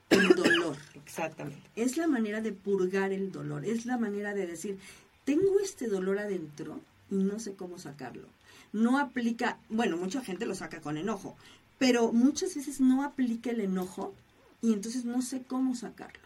el 0.10 0.30
dolor. 0.36 0.78
Exactamente. 0.94 1.62
Es 1.76 1.98
la 1.98 2.08
manera 2.08 2.42
de 2.42 2.52
purgar 2.52 3.12
el 3.12 3.32
dolor, 3.32 3.66
es 3.66 3.86
la 3.86 3.98
manera 3.98 4.34
de 4.34 4.46
decir, 4.46 4.78
tengo 5.26 5.60
este 5.64 5.88
dolor 5.88 6.20
adentro 6.20 6.80
y 7.10 7.16
no 7.16 7.40
sé 7.40 7.54
cómo 7.54 7.80
sacarlo. 7.80 8.28
No 8.72 9.00
aplica, 9.00 9.58
bueno, 9.70 9.98
mucha 9.98 10.24
gente 10.24 10.46
lo 10.46 10.54
saca 10.54 10.82
con 10.82 10.98
enojo, 10.98 11.36
pero 11.80 12.12
muchas 12.12 12.54
veces 12.56 12.80
no 12.80 13.04
aplica 13.04 13.50
el 13.50 13.62
enojo 13.62 14.14
y 14.62 14.74
entonces 14.74 15.06
no 15.06 15.22
sé 15.24 15.42
cómo 15.42 15.74
sacarlo. 15.74 16.20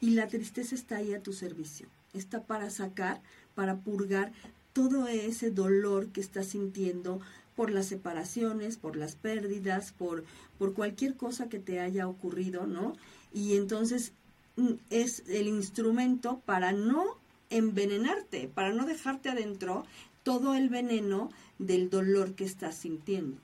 Y 0.00 0.10
la 0.10 0.26
tristeza 0.26 0.74
está 0.74 0.96
ahí 0.96 1.14
a 1.14 1.22
tu 1.22 1.32
servicio. 1.32 1.86
Está 2.12 2.42
para 2.42 2.68
sacar, 2.70 3.22
para 3.54 3.76
purgar 3.76 4.32
todo 4.72 5.06
ese 5.08 5.50
dolor 5.50 6.08
que 6.08 6.20
estás 6.20 6.48
sintiendo 6.48 7.20
por 7.54 7.70
las 7.70 7.86
separaciones, 7.86 8.76
por 8.76 8.96
las 8.96 9.14
pérdidas, 9.14 9.92
por, 9.92 10.24
por 10.58 10.74
cualquier 10.74 11.16
cosa 11.16 11.48
que 11.48 11.58
te 11.58 11.80
haya 11.80 12.08
ocurrido, 12.08 12.66
¿no? 12.66 12.94
Y 13.32 13.56
entonces 13.56 14.12
mm, 14.56 14.72
es 14.88 15.22
el 15.28 15.46
instrumento 15.46 16.40
para 16.46 16.72
no 16.72 17.04
envenenarte, 17.50 18.48
para 18.48 18.72
no 18.72 18.86
dejarte 18.86 19.28
adentro 19.28 19.84
todo 20.22 20.54
el 20.54 20.68
veneno 20.68 21.30
del 21.58 21.90
dolor 21.90 22.34
que 22.34 22.44
estás 22.44 22.76
sintiendo. 22.76 23.36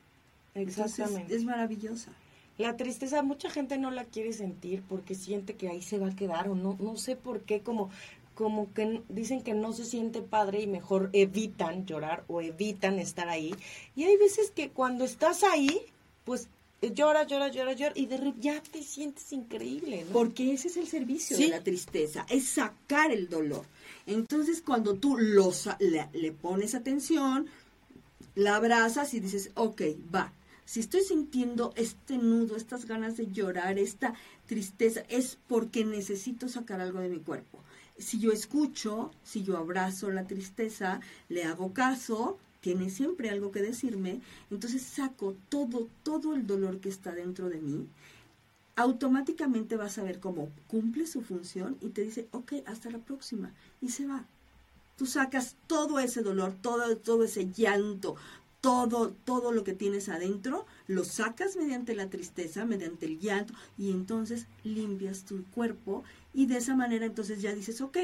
Exactamente. 0.56 1.34
es 1.34 1.44
maravillosa. 1.44 2.12
La 2.58 2.76
tristeza, 2.76 3.22
mucha 3.22 3.50
gente 3.50 3.76
no 3.76 3.90
la 3.90 4.04
quiere 4.04 4.32
sentir 4.32 4.82
porque 4.88 5.14
siente 5.14 5.54
que 5.54 5.68
ahí 5.68 5.82
se 5.82 5.98
va 5.98 6.08
a 6.08 6.16
quedar 6.16 6.48
o 6.48 6.54
no, 6.54 6.76
no 6.80 6.96
sé 6.96 7.14
por 7.16 7.42
qué, 7.42 7.60
como 7.60 7.90
como 8.34 8.72
que 8.74 9.00
dicen 9.08 9.42
que 9.42 9.54
no 9.54 9.72
se 9.72 9.86
siente 9.86 10.20
padre 10.20 10.60
y 10.60 10.66
mejor 10.66 11.08
evitan 11.14 11.86
llorar 11.86 12.22
o 12.28 12.42
evitan 12.42 12.98
estar 12.98 13.30
ahí. 13.30 13.54
Y 13.96 14.04
hay 14.04 14.16
veces 14.18 14.50
que 14.50 14.68
cuando 14.68 15.04
estás 15.04 15.42
ahí, 15.42 15.80
pues 16.24 16.48
llora, 16.82 17.24
llora, 17.24 17.48
llora, 17.48 17.72
llora 17.72 17.92
y 17.96 18.04
de 18.06 18.18
repente 18.18 18.40
ya 18.42 18.62
te 18.62 18.82
sientes 18.82 19.32
increíble. 19.32 20.04
¿no? 20.04 20.12
Porque 20.12 20.52
ese 20.52 20.68
es 20.68 20.76
el 20.76 20.86
servicio 20.86 21.36
de 21.38 21.48
la 21.48 21.62
tristeza, 21.62 22.26
es 22.28 22.46
sacar 22.48 23.10
el 23.10 23.28
dolor. 23.28 23.64
Entonces 24.06 24.60
cuando 24.60 24.94
tú 24.94 25.16
lo, 25.16 25.50
le, 25.80 26.06
le 26.12 26.32
pones 26.32 26.74
atención, 26.74 27.46
la 28.34 28.56
abrazas 28.56 29.14
y 29.14 29.20
dices, 29.20 29.50
ok, 29.54 29.82
va. 30.14 30.32
Si 30.66 30.80
estoy 30.80 31.02
sintiendo 31.02 31.72
este 31.76 32.18
nudo, 32.18 32.56
estas 32.56 32.86
ganas 32.86 33.16
de 33.16 33.30
llorar, 33.30 33.78
esta 33.78 34.14
tristeza, 34.46 35.02
es 35.08 35.38
porque 35.46 35.84
necesito 35.84 36.48
sacar 36.48 36.80
algo 36.80 36.98
de 36.98 37.08
mi 37.08 37.20
cuerpo. 37.20 37.60
Si 37.98 38.18
yo 38.18 38.32
escucho, 38.32 39.12
si 39.22 39.44
yo 39.44 39.56
abrazo 39.56 40.10
la 40.10 40.26
tristeza, 40.26 41.00
le 41.28 41.44
hago 41.44 41.72
caso, 41.72 42.36
tiene 42.60 42.90
siempre 42.90 43.30
algo 43.30 43.52
que 43.52 43.62
decirme, 43.62 44.20
entonces 44.50 44.82
saco 44.82 45.36
todo, 45.48 45.88
todo 46.02 46.34
el 46.34 46.48
dolor 46.48 46.80
que 46.80 46.88
está 46.88 47.12
dentro 47.12 47.48
de 47.48 47.60
mí, 47.60 47.86
automáticamente 48.74 49.76
vas 49.76 49.98
a 49.98 50.02
ver 50.02 50.18
cómo 50.18 50.50
cumple 50.66 51.06
su 51.06 51.22
función 51.22 51.78
y 51.80 51.90
te 51.90 52.02
dice, 52.02 52.26
ok, 52.32 52.54
hasta 52.66 52.90
la 52.90 52.98
próxima, 52.98 53.52
y 53.80 53.90
se 53.90 54.06
va. 54.06 54.26
Tú 54.96 55.06
sacas 55.06 55.54
todo 55.68 56.00
ese 56.00 56.22
dolor, 56.22 56.54
todo, 56.60 56.96
todo 56.96 57.22
ese 57.22 57.50
llanto, 57.52 58.16
todo, 58.66 59.14
todo 59.24 59.52
lo 59.52 59.62
que 59.62 59.74
tienes 59.74 60.08
adentro, 60.08 60.66
lo 60.88 61.04
sacas 61.04 61.54
mediante 61.54 61.94
la 61.94 62.10
tristeza, 62.10 62.64
mediante 62.64 63.06
el 63.06 63.20
llanto, 63.20 63.54
y 63.78 63.92
entonces 63.92 64.46
limpias 64.64 65.24
tu 65.24 65.44
cuerpo 65.52 66.02
y 66.34 66.46
de 66.46 66.56
esa 66.56 66.74
manera 66.74 67.06
entonces 67.06 67.40
ya 67.40 67.54
dices, 67.54 67.80
ok, 67.80 67.96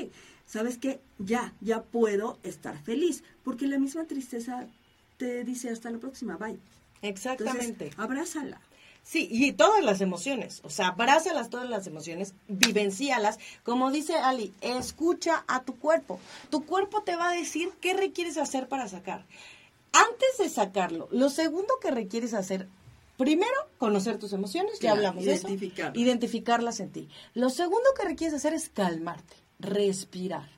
¿sabes 0.47 0.79
qué? 0.79 1.01
Ya, 1.19 1.53
ya 1.61 1.83
puedo 1.83 2.39
estar 2.45 2.81
feliz, 2.81 3.25
porque 3.43 3.67
la 3.67 3.81
misma 3.81 4.05
tristeza 4.05 4.69
te 5.17 5.43
dice 5.43 5.69
hasta 5.69 5.91
la 5.91 5.99
próxima, 5.99 6.37
bye. 6.37 6.61
Exactamente. 7.03 7.91
abrázala. 7.97 8.61
Sí, 9.03 9.27
y 9.33 9.51
todas 9.53 9.83
las 9.83 10.01
emociones, 10.01 10.61
o 10.63 10.71
sea, 10.71 10.89
abrázalas 10.89 11.51
todas 11.51 11.69
las 11.69 11.89
emociones, 11.89 12.35
vivencialas, 12.47 13.41
como 13.65 13.91
dice 13.91 14.15
Ali, 14.15 14.55
escucha 14.61 15.45
a 15.49 15.65
tu 15.65 15.77
cuerpo. 15.77 16.21
Tu 16.51 16.65
cuerpo 16.65 17.03
te 17.03 17.17
va 17.17 17.31
a 17.31 17.35
decir 17.35 17.71
qué 17.81 17.95
requieres 17.95 18.39
hacer 18.39 18.69
para 18.69 18.87
sacar. 18.87 19.25
Antes 19.93 20.39
de 20.39 20.49
sacarlo, 20.49 21.09
lo 21.11 21.29
segundo 21.31 21.75
que 21.81 21.91
requieres 21.91 22.35
hacer 22.35 22.69
Primero, 23.17 23.55
conocer 23.79 24.19
tus 24.19 24.33
emociones, 24.33 24.81
ya 24.81 24.93
hablamos 24.93 25.25
de 25.25 25.35
eso. 25.35 25.49
Identificarlas 25.95 26.81
en 26.81 26.91
ti. 26.91 27.09
Lo 27.35 27.51
segundo 27.51 27.91
que 27.97 28.05
requieres 28.05 28.35
hacer 28.35 28.55
es 28.55 28.69
calmarte, 28.69 29.37
respirar. 29.61 30.49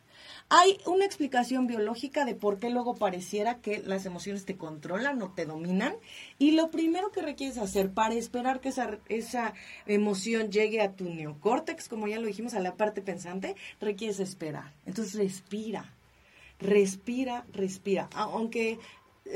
Hay 0.50 0.78
una 0.86 1.04
explicación 1.04 1.66
biológica 1.66 2.24
de 2.24 2.34
por 2.34 2.58
qué 2.58 2.70
luego 2.70 2.94
pareciera 2.94 3.60
que 3.60 3.80
las 3.80 4.06
emociones 4.06 4.44
te 4.44 4.56
controlan 4.56 5.20
o 5.20 5.32
te 5.32 5.46
dominan. 5.46 5.94
Y 6.38 6.52
lo 6.52 6.70
primero 6.70 7.10
que 7.10 7.22
requieres 7.22 7.58
hacer 7.58 7.90
para 7.90 8.14
esperar 8.14 8.60
que 8.60 8.68
esa, 8.68 8.98
esa 9.08 9.54
emoción 9.86 10.50
llegue 10.50 10.80
a 10.80 10.92
tu 10.92 11.04
neocórtex, 11.04 11.88
como 11.88 12.08
ya 12.08 12.20
lo 12.20 12.26
dijimos, 12.26 12.54
a 12.54 12.60
la 12.60 12.76
parte 12.76 13.02
pensante, 13.02 13.56
requieres 13.80 14.20
esperar. 14.20 14.72
Entonces 14.86 15.14
respira, 15.14 15.92
respira, 16.60 17.46
respira. 17.52 18.08
Aunque 18.14 18.78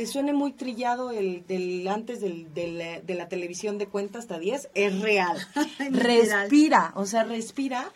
suene 0.06 0.32
muy 0.32 0.52
trillado 0.52 1.10
el 1.10 1.46
del 1.46 1.86
antes 1.88 2.20
del, 2.20 2.52
de 2.54 3.14
la 3.14 3.28
televisión 3.28 3.78
de 3.78 3.88
cuenta 3.88 4.18
hasta 4.18 4.38
10, 4.38 4.70
es 4.74 5.00
real. 5.00 5.38
respira, 5.90 6.92
o 6.94 7.06
sea, 7.06 7.24
respira, 7.24 7.92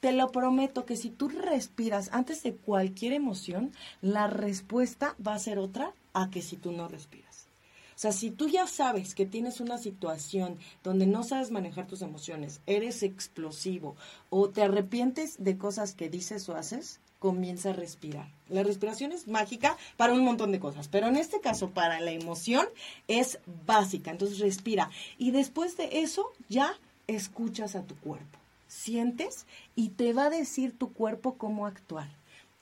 te 0.00 0.12
lo 0.12 0.30
prometo 0.30 0.84
que 0.84 0.96
si 0.96 1.10
tú 1.10 1.28
respiras 1.28 2.10
antes 2.12 2.42
de 2.42 2.54
cualquier 2.54 3.12
emoción, 3.12 3.72
la 4.02 4.26
respuesta 4.26 5.14
va 5.24 5.34
a 5.34 5.38
ser 5.38 5.58
otra 5.58 5.92
a 6.12 6.30
que 6.30 6.42
si 6.42 6.56
tú 6.56 6.72
no 6.72 6.88
respiras. 6.88 7.48
O 7.94 7.98
sea, 7.98 8.12
si 8.12 8.30
tú 8.30 8.48
ya 8.48 8.66
sabes 8.66 9.14
que 9.14 9.24
tienes 9.24 9.60
una 9.60 9.78
situación 9.78 10.58
donde 10.82 11.06
no 11.06 11.22
sabes 11.22 11.50
manejar 11.50 11.86
tus 11.86 12.02
emociones, 12.02 12.60
eres 12.66 13.02
explosivo 13.02 13.96
o 14.30 14.50
te 14.50 14.62
arrepientes 14.62 15.42
de 15.42 15.56
cosas 15.56 15.94
que 15.94 16.10
dices 16.10 16.48
o 16.48 16.56
haces, 16.56 17.00
comienza 17.24 17.70
a 17.70 17.72
respirar. 17.72 18.28
La 18.50 18.62
respiración 18.64 19.10
es 19.10 19.28
mágica 19.28 19.78
para 19.96 20.12
un 20.12 20.22
montón 20.22 20.52
de 20.52 20.60
cosas, 20.60 20.88
pero 20.88 21.06
en 21.06 21.16
este 21.16 21.40
caso 21.40 21.70
para 21.70 21.98
la 22.00 22.10
emoción 22.10 22.66
es 23.08 23.38
básica. 23.64 24.10
Entonces 24.10 24.40
respira 24.40 24.90
y 25.16 25.30
después 25.30 25.78
de 25.78 26.02
eso 26.02 26.30
ya 26.50 26.74
escuchas 27.06 27.76
a 27.76 27.82
tu 27.82 27.96
cuerpo, 27.96 28.38
sientes 28.68 29.46
y 29.74 29.88
te 29.88 30.12
va 30.12 30.26
a 30.26 30.30
decir 30.30 30.76
tu 30.76 30.92
cuerpo 30.92 31.38
cómo 31.38 31.66
actuar. 31.66 32.10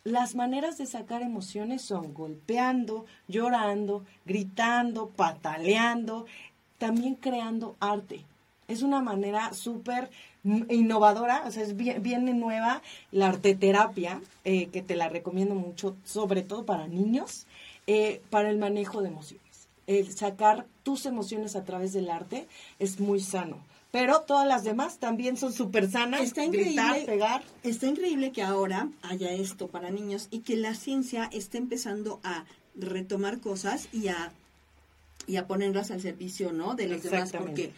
Las 0.04 0.36
maneras 0.36 0.78
de 0.78 0.86
sacar 0.86 1.22
emociones 1.22 1.82
son 1.82 2.14
golpeando, 2.14 3.04
llorando, 3.26 4.04
gritando, 4.24 5.08
pataleando, 5.08 6.26
también 6.78 7.16
creando 7.16 7.74
arte. 7.80 8.24
Es 8.72 8.82
una 8.82 9.00
manera 9.00 9.52
súper 9.52 10.10
innovadora, 10.44 11.44
o 11.46 11.50
sea, 11.50 11.62
es 11.62 11.76
bien, 11.76 12.38
nueva 12.38 12.82
la 13.12 13.28
arteterapia, 13.28 14.20
eh, 14.44 14.66
que 14.66 14.82
te 14.82 14.96
la 14.96 15.08
recomiendo 15.08 15.54
mucho, 15.54 15.96
sobre 16.04 16.42
todo 16.42 16.64
para 16.64 16.88
niños, 16.88 17.46
eh, 17.86 18.20
para 18.30 18.50
el 18.50 18.58
manejo 18.58 19.02
de 19.02 19.08
emociones. 19.08 19.68
El 19.86 20.10
sacar 20.12 20.66
tus 20.82 21.06
emociones 21.06 21.54
a 21.56 21.64
través 21.64 21.92
del 21.92 22.10
arte 22.10 22.46
es 22.78 22.98
muy 23.00 23.20
sano. 23.20 23.58
Pero 23.92 24.22
todas 24.22 24.48
las 24.48 24.64
demás 24.64 24.98
también 24.98 25.36
son 25.36 25.52
súper 25.52 25.90
sanas. 25.90 26.22
Está 26.22 26.44
increíble, 26.44 27.04
pegar. 27.04 27.42
Está 27.62 27.86
increíble 27.86 28.32
que 28.32 28.42
ahora 28.42 28.88
haya 29.02 29.30
esto 29.32 29.68
para 29.68 29.90
niños 29.90 30.28
y 30.30 30.38
que 30.40 30.56
la 30.56 30.74
ciencia 30.74 31.28
esté 31.30 31.58
empezando 31.58 32.18
a 32.24 32.46
retomar 32.74 33.40
cosas 33.40 33.88
y 33.92 34.08
a, 34.08 34.32
y 35.26 35.36
a 35.36 35.46
ponerlas 35.46 35.90
al 35.90 36.00
servicio, 36.00 36.52
¿no? 36.52 36.74
De 36.74 36.88
los 36.88 37.02
demás, 37.02 37.32
porque 37.32 37.72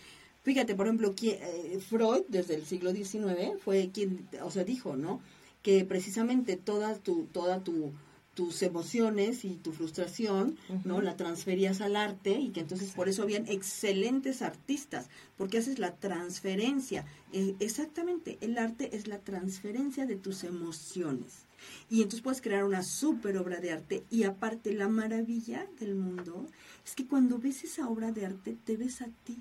Fíjate, 0.45 0.75
por 0.75 0.87
ejemplo, 0.87 1.15
eh, 1.23 1.79
Freud, 1.89 2.25
desde 2.29 2.55
el 2.55 2.67
siglo 2.67 2.93
XIX, 2.93 3.59
fue 3.65 3.91
quien, 3.91 4.29
o 4.43 4.51
sea, 4.51 4.63
dijo, 4.63 4.95
¿no? 4.95 5.23
Que 5.63 5.87
precisamente 5.87 6.59
toda 6.59 6.99
tu, 6.99 7.25
toda 7.33 7.61
tu, 7.65 7.93
tus 8.35 8.63
emociones 8.63 9.47
y 9.47 9.55
tu 9.55 9.73
frustración, 9.73 10.59
¿no? 10.85 11.01
La 11.01 11.17
transferías 11.17 11.81
al 11.81 11.97
arte 11.97 12.33
y 12.33 12.51
que 12.51 12.61
entonces 12.61 12.91
por 12.91 13.09
eso 13.09 13.23
habían 13.23 13.49
excelentes 13.49 14.43
artistas, 14.43 15.09
porque 15.39 15.57
haces 15.57 15.79
la 15.79 15.95
transferencia. 15.97 17.07
Eh, 17.33 17.55
exactamente, 17.59 18.37
el 18.43 18.59
arte 18.59 18.95
es 18.95 19.09
la 19.09 19.21
transferencia 19.21 20.05
de 20.05 20.17
tus 20.17 20.45
emociones. 20.45 21.47
Y 21.89 22.03
entonces 22.03 22.21
puedes 22.21 22.43
crear 22.43 22.65
una 22.65 22.83
súper 22.83 23.39
obra 23.39 23.61
de 23.61 23.73
arte. 23.73 24.05
Y 24.11 24.25
aparte, 24.25 24.75
la 24.75 24.89
maravilla 24.89 25.67
del 25.81 25.95
mundo 25.95 26.47
es 26.85 26.95
que 26.95 27.07
cuando 27.07 27.39
ves 27.39 27.65
esa 27.65 27.89
obra 27.89 28.13
de 28.13 28.27
arte, 28.27 28.59
te 28.67 28.77
ves 28.77 29.01
a 29.01 29.07
ti 29.25 29.39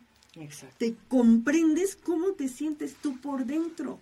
te 0.77 0.95
comprendes 1.07 1.95
cómo 1.95 2.33
te 2.33 2.47
sientes 2.47 2.95
tú 2.95 3.19
por 3.21 3.45
dentro, 3.45 3.99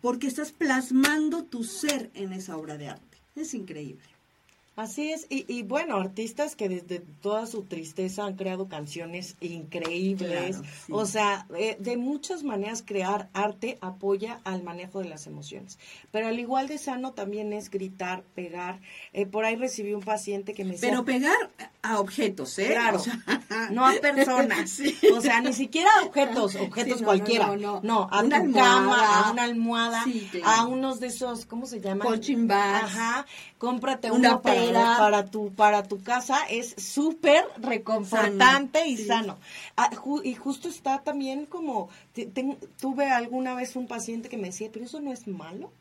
porque 0.00 0.26
estás 0.26 0.52
plasmando 0.52 1.44
tu 1.44 1.64
ser 1.64 2.10
en 2.14 2.32
esa 2.32 2.56
obra 2.56 2.76
de 2.76 2.88
arte. 2.88 3.18
Es 3.36 3.54
increíble. 3.54 4.11
Así 4.74 5.12
es, 5.12 5.26
y, 5.28 5.62
bueno, 5.64 5.96
artistas 5.96 6.56
que 6.56 6.66
desde 6.70 7.00
toda 7.00 7.44
su 7.46 7.64
tristeza 7.64 8.24
han 8.24 8.36
creado 8.36 8.68
canciones 8.68 9.36
increíbles. 9.40 10.60
O 10.90 11.04
sea, 11.04 11.46
eh, 11.58 11.76
de 11.78 11.98
muchas 11.98 12.42
maneras 12.42 12.82
crear 12.82 13.28
arte 13.34 13.76
apoya 13.82 14.40
al 14.44 14.62
manejo 14.62 15.00
de 15.00 15.10
las 15.10 15.26
emociones. 15.26 15.78
Pero 16.10 16.28
al 16.28 16.38
igual 16.38 16.68
de 16.68 16.78
sano 16.78 17.12
también 17.12 17.52
es 17.52 17.70
gritar, 17.70 18.22
pegar. 18.34 18.80
Eh, 19.12 19.26
por 19.26 19.44
ahí 19.44 19.56
recibí 19.56 19.92
un 19.92 20.02
paciente 20.02 20.54
que 20.54 20.64
me 20.64 20.72
decía... 20.72 20.88
Pero 20.88 21.04
pegar 21.04 21.50
a 21.82 22.00
objetos, 22.00 22.58
¿eh? 22.58 22.68
Claro, 22.68 23.02
no 23.72 23.86
a 23.86 23.92
personas. 24.00 24.80
O 25.12 25.20
sea, 25.20 25.40
ni 25.40 25.52
siquiera 25.52 25.90
a 26.00 26.06
objetos, 26.06 26.56
objetos 26.56 27.02
cualquiera. 27.02 27.54
No, 27.82 28.08
a 28.10 28.22
una 28.22 28.42
tu 28.42 28.52
cama, 28.52 29.26
a 29.26 29.32
una 29.32 29.42
almohada, 29.42 30.04
a 30.44 30.66
unos 30.66 31.00
de 31.00 31.08
esos, 31.08 31.44
¿cómo 31.44 31.66
se 31.66 31.80
llaman? 31.80 32.06
Ajá, 32.50 33.26
cómprate 33.58 34.10
una 34.10 34.40
para 34.40 34.61
para, 34.70 35.26
tu, 35.26 35.52
para 35.52 35.82
tu 35.82 36.02
casa 36.02 36.38
es 36.48 36.74
súper 36.76 37.44
reconfortante 37.58 38.86
y 38.86 38.96
sano. 38.96 39.38
Ah, 39.76 39.90
y 40.24 40.34
justo 40.34 40.68
está 40.68 41.02
también 41.02 41.46
como, 41.46 41.88
tuve 42.80 43.10
alguna 43.10 43.54
vez 43.54 43.76
un 43.76 43.86
paciente 43.86 44.28
que 44.28 44.36
me 44.36 44.48
decía, 44.48 44.70
pero 44.72 44.84
eso 44.84 45.00
no 45.00 45.12
es 45.12 45.26
malo. 45.26 45.72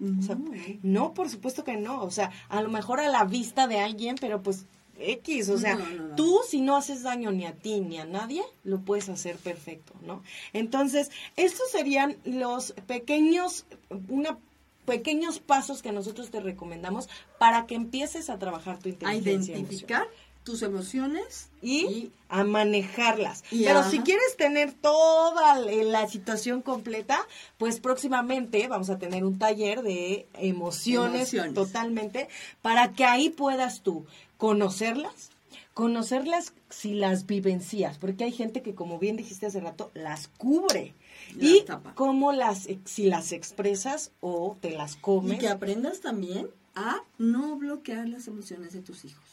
no, 0.81 1.13
por 1.13 1.29
supuesto 1.29 1.63
que 1.63 1.77
no. 1.77 2.03
O 2.03 2.11
sea, 2.11 2.31
a 2.49 2.61
lo 2.61 2.69
mejor 2.69 2.99
a 2.99 3.09
la 3.09 3.23
vista 3.25 3.67
de 3.67 3.79
alguien, 3.79 4.15
pero 4.19 4.41
pues 4.41 4.65
X, 4.97 5.49
o 5.49 5.57
sea, 5.57 5.77
tú 6.15 6.39
si 6.47 6.61
no 6.61 6.75
haces 6.75 7.03
daño 7.03 7.31
ni 7.31 7.45
a 7.45 7.53
ti 7.53 7.81
ni 7.81 7.97
a 7.97 8.05
nadie, 8.05 8.43
lo 8.63 8.81
puedes 8.81 9.09
hacer 9.09 9.37
perfecto, 9.37 9.93
¿no? 10.05 10.21
Entonces, 10.53 11.09
estos 11.35 11.71
serían 11.71 12.17
los 12.23 12.73
pequeños, 12.87 13.65
una 14.09 14.37
pequeños 14.85 15.39
pasos 15.39 15.81
que 15.81 15.91
nosotros 15.91 16.29
te 16.31 16.39
recomendamos 16.39 17.09
para 17.37 17.65
que 17.65 17.75
empieces 17.75 18.29
a 18.29 18.39
trabajar 18.39 18.79
tu 18.79 18.89
inteligencia. 18.89 19.55
A 19.55 19.57
identificar 19.57 20.07
tus 20.43 20.63
emociones 20.63 21.49
y, 21.61 22.11
a 22.27 22.43
manejarlas. 22.43 23.43
Pero 23.51 23.83
si 23.89 23.99
quieres 23.99 24.35
tener 24.37 24.73
toda 24.73 25.59
la 25.59 26.07
situación 26.07 26.61
completa, 26.61 27.19
pues 27.57 27.79
próximamente 27.79 28.67
vamos 28.67 28.89
a 28.89 28.97
tener 28.97 29.23
un 29.23 29.37
taller 29.37 29.83
de 29.83 30.27
emociones, 30.33 31.33
emociones. 31.33 31.53
totalmente 31.53 32.27
para 32.61 32.93
que 32.93 33.05
ahí 33.05 33.29
puedas 33.29 33.81
tú 33.81 34.05
conocerlas, 34.37 35.29
conocerlas 35.73 36.53
si 36.69 36.95
las 36.95 37.27
vivencias, 37.27 37.99
porque 37.99 38.23
hay 38.23 38.31
gente 38.31 38.61
que 38.61 38.73
como 38.73 38.97
bien 38.97 39.17
dijiste 39.17 39.45
hace 39.45 39.59
rato, 39.59 39.91
las 39.93 40.27
cubre 40.27 40.95
y 41.39 41.63
cómo 41.95 42.31
las, 42.31 42.67
si 42.85 43.07
las 43.07 43.31
expresas 43.31 44.11
o 44.21 44.57
te 44.59 44.71
las 44.71 44.95
comes. 44.95 45.37
Y 45.37 45.39
que 45.39 45.49
aprendas 45.49 46.01
también 46.01 46.49
a 46.75 47.03
no 47.17 47.57
bloquear 47.57 48.07
las 48.07 48.27
emociones 48.27 48.73
de 48.73 48.81
tus 48.81 49.05
hijos. 49.05 49.23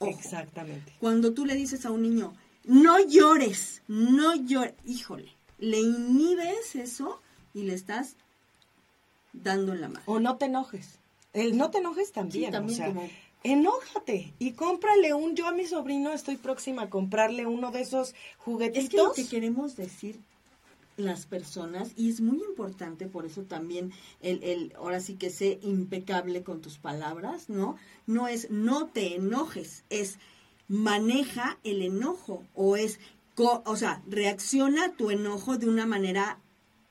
Exactamente. 0.00 0.92
Cuando 1.00 1.34
tú 1.34 1.44
le 1.44 1.54
dices 1.54 1.84
a 1.86 1.90
un 1.90 2.02
niño, 2.02 2.32
no 2.64 2.98
llores, 3.04 3.82
no 3.88 4.34
llores, 4.34 4.74
híjole, 4.84 5.32
le 5.58 5.80
inhibes 5.80 6.76
eso 6.76 7.20
y 7.54 7.62
le 7.62 7.74
estás 7.74 8.16
dando 9.32 9.72
en 9.72 9.80
la 9.80 9.88
mano. 9.88 10.02
O 10.06 10.20
no 10.20 10.36
te 10.36 10.46
enojes. 10.46 10.98
El 11.32 11.56
no 11.56 11.70
te 11.70 11.78
enojes 11.78 12.12
también. 12.12 12.52
también 12.52 13.10
enójate 13.44 14.34
y 14.38 14.52
cómprale 14.52 15.14
un, 15.14 15.36
yo 15.36 15.46
a 15.46 15.52
mi 15.52 15.66
sobrino 15.66 16.12
estoy 16.12 16.36
próxima 16.36 16.82
a 16.82 16.90
comprarle 16.90 17.46
uno 17.46 17.70
de 17.70 17.82
esos 17.82 18.14
juguetitos. 18.38 18.84
Es 18.84 18.90
que 18.90 18.96
lo 18.96 19.12
que 19.12 19.28
queremos 19.28 19.76
decir 19.76 20.20
las 20.98 21.26
personas 21.26 21.92
y 21.96 22.10
es 22.10 22.20
muy 22.20 22.38
importante 22.38 23.06
por 23.06 23.24
eso 23.24 23.42
también 23.44 23.92
el, 24.20 24.42
el 24.42 24.72
ahora 24.76 25.00
sí 25.00 25.14
que 25.14 25.30
sé 25.30 25.58
impecable 25.62 26.42
con 26.42 26.60
tus 26.60 26.78
palabras, 26.78 27.48
¿no? 27.48 27.76
No 28.06 28.28
es 28.28 28.50
no 28.50 28.88
te 28.88 29.14
enojes, 29.14 29.84
es 29.88 30.18
maneja 30.68 31.58
el 31.64 31.80
enojo 31.82 32.44
o 32.54 32.76
es 32.76 32.98
o 33.44 33.76
sea, 33.76 34.02
reacciona 34.08 34.94
tu 34.96 35.10
enojo 35.10 35.58
de 35.58 35.68
una 35.68 35.86
manera, 35.86 36.40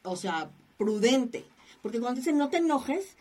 o 0.04 0.16
sea, 0.16 0.50
prudente. 0.78 1.46
Porque 1.82 2.00
cuando 2.00 2.20
dicen 2.20 2.38
no 2.38 2.50
te 2.50 2.58
enojes, 2.58 3.18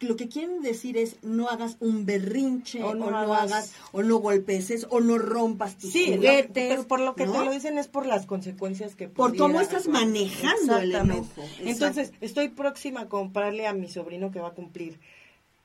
lo 0.00 0.16
que 0.16 0.28
quieren 0.28 0.62
decir 0.62 0.96
es 0.96 1.16
no 1.22 1.48
hagas 1.48 1.76
un 1.80 2.06
berrinche 2.06 2.82
o 2.82 2.94
no, 2.94 3.08
hagas 3.34 3.72
o 3.92 4.02
no 4.02 4.18
golpeces 4.18 4.86
o 4.90 5.00
no 5.00 5.18
rompas 5.18 5.76
tus 5.76 5.92
sí, 5.92 6.14
juguetes. 6.14 6.84
por 6.86 7.00
lo 7.00 7.14
que 7.14 7.26
te 7.26 7.32
lo 7.32 7.50
dicen 7.50 7.78
es 7.78 7.88
por 7.88 8.06
las 8.06 8.26
consecuencias 8.26 8.94
que 8.94 9.08
Por 9.08 9.36
cómo 9.36 9.60
estás 9.60 9.88
manejando 9.88 10.78
el 10.78 10.94
enojo. 10.94 11.42
Entonces, 11.60 12.12
estoy 12.20 12.48
próxima 12.50 13.02
a 13.02 13.08
comprarle 13.08 13.66
a 13.66 13.72
mi 13.72 13.88
sobrino 13.88 14.30
que 14.30 14.40
va 14.40 14.48
a 14.48 14.54
cumplir 14.54 15.00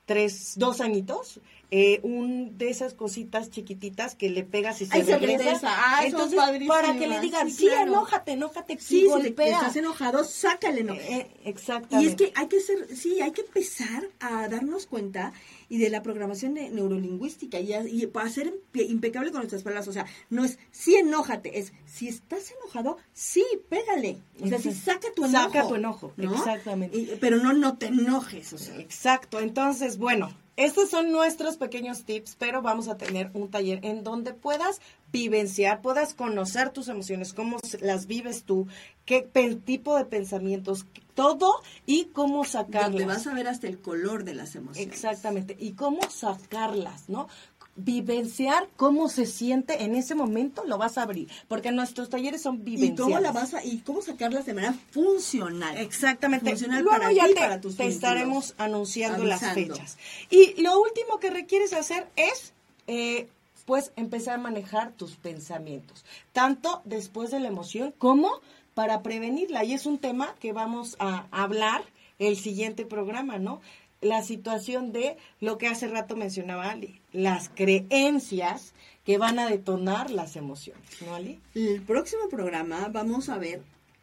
tres, 0.06 0.54
dos 0.58 0.82
añitos, 0.82 1.40
eh, 1.72 2.00
un 2.04 2.58
de 2.58 2.70
esas 2.70 2.94
cositas 2.94 3.50
chiquititas 3.50 4.16
que 4.16 4.30
le 4.30 4.44
pegas 4.44 4.82
y 4.82 4.86
se 4.86 5.04
regresa. 5.04 5.60
Ah, 5.64 6.06
Entonces, 6.06 6.40
para 6.68 6.94
que 6.94 7.08
le 7.08 7.20
digan, 7.20 7.50
sí, 7.50 7.68
enójate, 7.68 8.34
enójate, 8.34 8.78
sí, 8.80 9.06
golpea. 9.08 9.48
Si 9.48 9.54
estás 9.54 9.76
enojado, 9.78 10.24
sácale 10.24 10.82
enojo. 10.82 11.00
Eh, 11.02 11.32
exactamente. 11.46 12.06
Y 12.06 12.10
es 12.10 12.16
que 12.16 12.40
hay 12.40 12.48
que 12.48 12.60
ser, 12.60 12.96
sí, 12.96 13.22
hay 13.22 13.32
que 13.32 13.42
empezar 13.42 14.08
a 14.20 14.48
darnos 14.50 14.86
cuenta 14.86 15.34
y 15.70 15.78
de 15.78 15.90
la 15.90 16.04
programación 16.04 16.54
de 16.54 16.70
neurolingüística 16.70 17.60
y, 17.60 17.74
y 17.74 18.08
para 18.08 18.30
ser 18.30 18.54
impecable 18.74 19.32
con 19.32 19.42
nuestras 19.42 19.64
palabras, 19.64 19.88
o 19.88 19.94
sea, 19.94 20.06
no 20.30 20.44
es 20.44 20.60
sí 20.72 20.96
enójate, 20.96 21.60
es 21.60 21.74
si 21.86 22.08
estás 22.08 22.52
enojado, 22.52 22.98
sí, 23.14 23.46
pégale. 23.70 24.18
O 24.42 24.48
sea, 24.48 24.60
si 24.60 24.74
saca 24.74 25.08
tu 25.16 25.26
enojo. 25.26 25.44
Saca 25.44 25.68
tu 25.68 25.76
enojo, 25.76 26.14
exactamente. 26.18 27.18
pero 27.20 27.38
no 27.38 27.54
no 27.54 27.78
te 27.78 27.88
enojes, 27.88 28.54
o 28.54 28.58
sea. 28.58 28.78
Exacto. 28.80 29.40
Entonces, 29.40 29.98
bueno, 29.98 30.30
estos 30.56 30.90
son 30.90 31.12
nuestros 31.12 31.58
pequeños 31.58 32.04
tips, 32.04 32.36
pero 32.38 32.62
vamos 32.62 32.88
a 32.88 32.98
tener 32.98 33.32
un 33.34 33.50
taller 33.50 33.80
en 33.84 34.04
donde 34.04 34.34
puedas 34.34 34.82
vivenciar, 35.12 35.82
puedas 35.82 36.14
conocer 36.14 36.72
tus 36.72 36.88
emociones, 36.88 37.34
cómo 37.34 37.58
las 37.82 38.08
vives 38.08 38.44
tú, 38.44 38.68
qué 39.06 39.22
tipo 39.64 39.96
de 39.96 40.06
pensamientos, 40.06 40.86
todo 41.14 41.62
y 41.86 42.06
cómo 42.06 42.46
sacarlas. 42.46 42.92
Donde 42.92 43.06
vas 43.06 43.28
a 43.28 43.34
ver 43.34 43.48
hasta 43.48 43.68
el 43.68 43.80
color 43.80 44.24
de 44.24 44.34
las 44.34 44.56
emociones. 44.56 44.92
Exactamente, 44.92 45.56
y 45.60 45.74
cómo 45.74 46.02
sacarlas, 46.10 47.10
¿no? 47.10 47.28
Vivenciar 47.76 48.70
cómo 48.76 49.10
se 49.10 49.26
siente 49.26 49.84
en 49.84 49.96
ese 49.96 50.16
momento, 50.16 50.64
lo 50.66 50.78
vas 50.78 50.98
a 50.98 51.04
abrir, 51.04 51.30
porque 51.48 51.72
nuestros 51.72 52.10
talleres 52.10 52.42
son 52.42 52.64
vivenciales. 52.64 53.00
¿Y 53.00 53.02
cómo, 53.02 53.20
la 53.20 53.32
vas 53.32 53.54
a, 53.54 53.64
y 53.64 53.80
cómo 53.80 54.02
sacarlas 54.02 54.46
de 54.46 54.54
manera 54.54 54.76
funcional? 54.92 55.78
Exactamente. 55.78 56.50
Funcional 56.50 56.86
para 56.86 57.12
ya 57.12 57.26
ti, 57.28 57.34
te, 57.34 57.40
para 57.40 57.62
tus 57.62 57.76
te 57.76 57.88
estaremos 57.88 58.54
anunciando 58.58 59.24
las 59.24 59.54
fechas. 59.54 59.98
Y 60.30 60.62
lo 60.62 60.80
último 60.80 61.20
que 61.20 61.30
requieres 61.30 61.74
hacer 61.74 62.08
es... 62.16 62.54
Eh, 62.88 63.28
pues 63.66 63.94
empezar 63.96 64.36
a 64.36 64.38
manejar 64.40 64.92
tus 64.92 65.16
pensamientos, 65.16 66.04
tanto 66.34 66.82
después 66.84 67.32
de 67.32 67.40
la 67.40 67.48
emoción 67.48 67.94
como 67.98 68.42
para 68.74 69.02
prevenirla. 69.04 69.64
Y 69.64 69.74
es 69.74 69.86
un 69.86 70.00
tema 70.00 70.36
que 70.42 70.52
vamos 70.52 70.96
a 71.00 71.28
hablar 71.32 71.84
el 72.20 72.38
siguiente 72.38 72.86
programa, 72.86 73.38
¿no? 73.40 73.62
La 74.04 74.24
situación 74.24 74.92
de 74.92 75.18
lo 75.40 75.58
que 75.58 75.68
hace 75.68 75.88
rato 75.88 76.16
mencionaba 76.16 76.70
Ali, 76.70 77.00
las 77.12 77.50
creencias 77.50 78.74
que 79.06 79.18
van 79.18 79.40
a 79.40 79.50
detonar 79.50 80.12
las 80.12 80.36
emociones, 80.36 80.84
¿no, 81.06 81.16
Ali? 81.16 81.40
El 81.56 81.82
próximo 81.82 82.30
programa 82.30 82.88
vamos 82.90 83.30
a 83.30 83.38
ver 83.38 83.62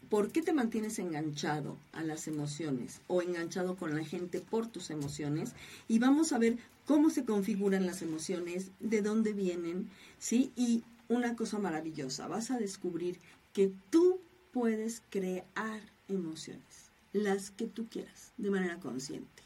por 0.08 0.32
qué 0.32 0.42
te 0.42 0.52
mantienes 0.52 0.98
enganchado 0.98 1.76
a 1.92 2.02
las 2.02 2.26
emociones 2.26 3.00
o 3.06 3.22
enganchado 3.22 3.76
con 3.76 3.94
la 3.94 4.04
gente 4.04 4.40
por 4.40 4.66
tus 4.66 4.90
emociones 4.90 5.52
y 5.86 6.00
vamos 6.00 6.32
a 6.32 6.38
ver 6.38 6.58
cómo 6.84 7.10
se 7.10 7.24
configuran 7.24 7.86
las 7.86 8.02
emociones, 8.02 8.72
de 8.80 9.02
dónde 9.02 9.32
vienen, 9.32 9.88
¿sí? 10.18 10.50
Y 10.56 10.82
una 11.08 11.36
cosa 11.36 11.58
maravillosa, 11.58 12.26
vas 12.26 12.50
a 12.50 12.58
descubrir 12.58 13.18
que 13.52 13.72
tú 13.90 14.20
puedes 14.52 15.02
crear 15.10 15.80
emociones, 16.08 16.90
las 17.12 17.50
que 17.50 17.66
tú 17.66 17.86
quieras, 17.88 18.32
de 18.36 18.50
manera 18.50 18.80
consciente. 18.80 19.39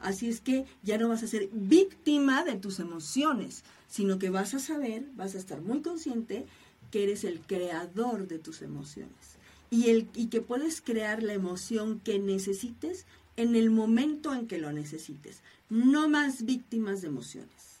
Así 0.00 0.28
es 0.28 0.40
que 0.40 0.64
ya 0.82 0.98
no 0.98 1.08
vas 1.08 1.22
a 1.22 1.26
ser 1.28 1.48
víctima 1.52 2.42
de 2.44 2.56
tus 2.56 2.80
emociones, 2.80 3.64
sino 3.88 4.18
que 4.18 4.30
vas 4.30 4.54
a 4.54 4.58
saber, 4.58 5.04
vas 5.14 5.34
a 5.34 5.38
estar 5.38 5.60
muy 5.60 5.82
consciente 5.82 6.46
que 6.90 7.04
eres 7.04 7.24
el 7.24 7.40
creador 7.40 8.26
de 8.26 8.38
tus 8.38 8.62
emociones 8.62 9.38
y, 9.70 9.90
el, 9.90 10.08
y 10.14 10.26
que 10.26 10.40
puedes 10.40 10.80
crear 10.80 11.22
la 11.22 11.32
emoción 11.32 12.00
que 12.00 12.18
necesites 12.18 13.06
en 13.36 13.54
el 13.54 13.70
momento 13.70 14.34
en 14.34 14.46
que 14.46 14.58
lo 14.58 14.72
necesites. 14.72 15.42
No 15.68 16.08
más 16.08 16.44
víctimas 16.44 17.00
de 17.00 17.08
emociones. 17.08 17.80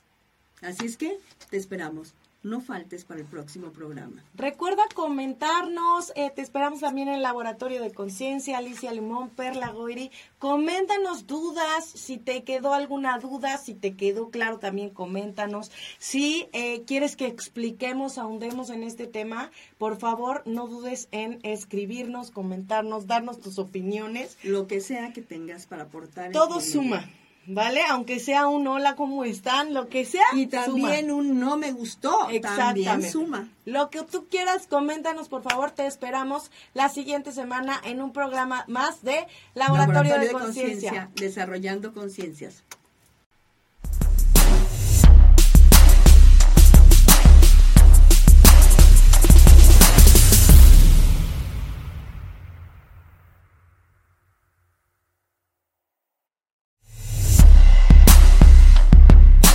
Así 0.62 0.86
es 0.86 0.96
que 0.96 1.18
te 1.50 1.56
esperamos 1.56 2.14
no 2.42 2.60
faltes 2.60 3.04
para 3.04 3.20
el 3.20 3.26
próximo 3.26 3.70
programa. 3.70 4.24
Recuerda 4.34 4.82
comentarnos, 4.94 6.12
eh, 6.16 6.30
te 6.34 6.42
esperamos 6.42 6.80
también 6.80 7.08
en 7.08 7.14
el 7.14 7.22
Laboratorio 7.22 7.82
de 7.82 7.92
Conciencia, 7.92 8.58
Alicia 8.58 8.92
Limón, 8.92 9.30
Perla 9.30 9.70
Goiri. 9.70 10.10
Coméntanos 10.38 11.26
dudas, 11.26 11.84
si 11.84 12.16
te 12.16 12.42
quedó 12.44 12.72
alguna 12.72 13.18
duda, 13.18 13.58
si 13.58 13.74
te 13.74 13.94
quedó 13.94 14.30
claro 14.30 14.58
también 14.58 14.90
coméntanos. 14.90 15.70
Si 15.98 16.48
eh, 16.52 16.82
quieres 16.86 17.16
que 17.16 17.26
expliquemos, 17.26 18.18
ahondemos 18.18 18.70
en 18.70 18.82
este 18.82 19.06
tema, 19.06 19.50
por 19.78 19.98
favor 19.98 20.42
no 20.46 20.66
dudes 20.66 21.08
en 21.10 21.40
escribirnos, 21.42 22.30
comentarnos, 22.30 23.06
darnos 23.06 23.40
tus 23.40 23.58
opiniones. 23.58 24.38
Lo 24.42 24.66
que 24.66 24.80
sea 24.80 25.12
que 25.12 25.22
tengas 25.22 25.66
para 25.66 25.84
aportar. 25.84 26.32
Todo 26.32 26.60
suma. 26.60 27.08
¿Vale? 27.46 27.82
Aunque 27.88 28.20
sea 28.20 28.48
un 28.48 28.66
hola, 28.66 28.96
¿cómo 28.96 29.24
están? 29.24 29.74
Lo 29.74 29.88
que 29.88 30.04
sea. 30.04 30.24
Y 30.34 30.46
también 30.46 31.10
un 31.10 31.40
no 31.40 31.56
me 31.56 31.72
gustó. 31.72 32.28
También 32.42 33.02
suma. 33.02 33.48
Lo 33.64 33.90
que 33.90 34.02
tú 34.02 34.26
quieras, 34.28 34.66
coméntanos, 34.66 35.28
por 35.28 35.42
favor. 35.42 35.70
Te 35.70 35.86
esperamos 35.86 36.50
la 36.74 36.88
siguiente 36.88 37.32
semana 37.32 37.80
en 37.84 38.00
un 38.00 38.12
programa 38.12 38.64
más 38.68 39.02
de 39.02 39.26
Laboratorio, 39.54 40.18
de 40.18 40.30
Conciencia. 40.32 41.10
Desarrollando 41.16 41.92
conciencias. 41.92 42.64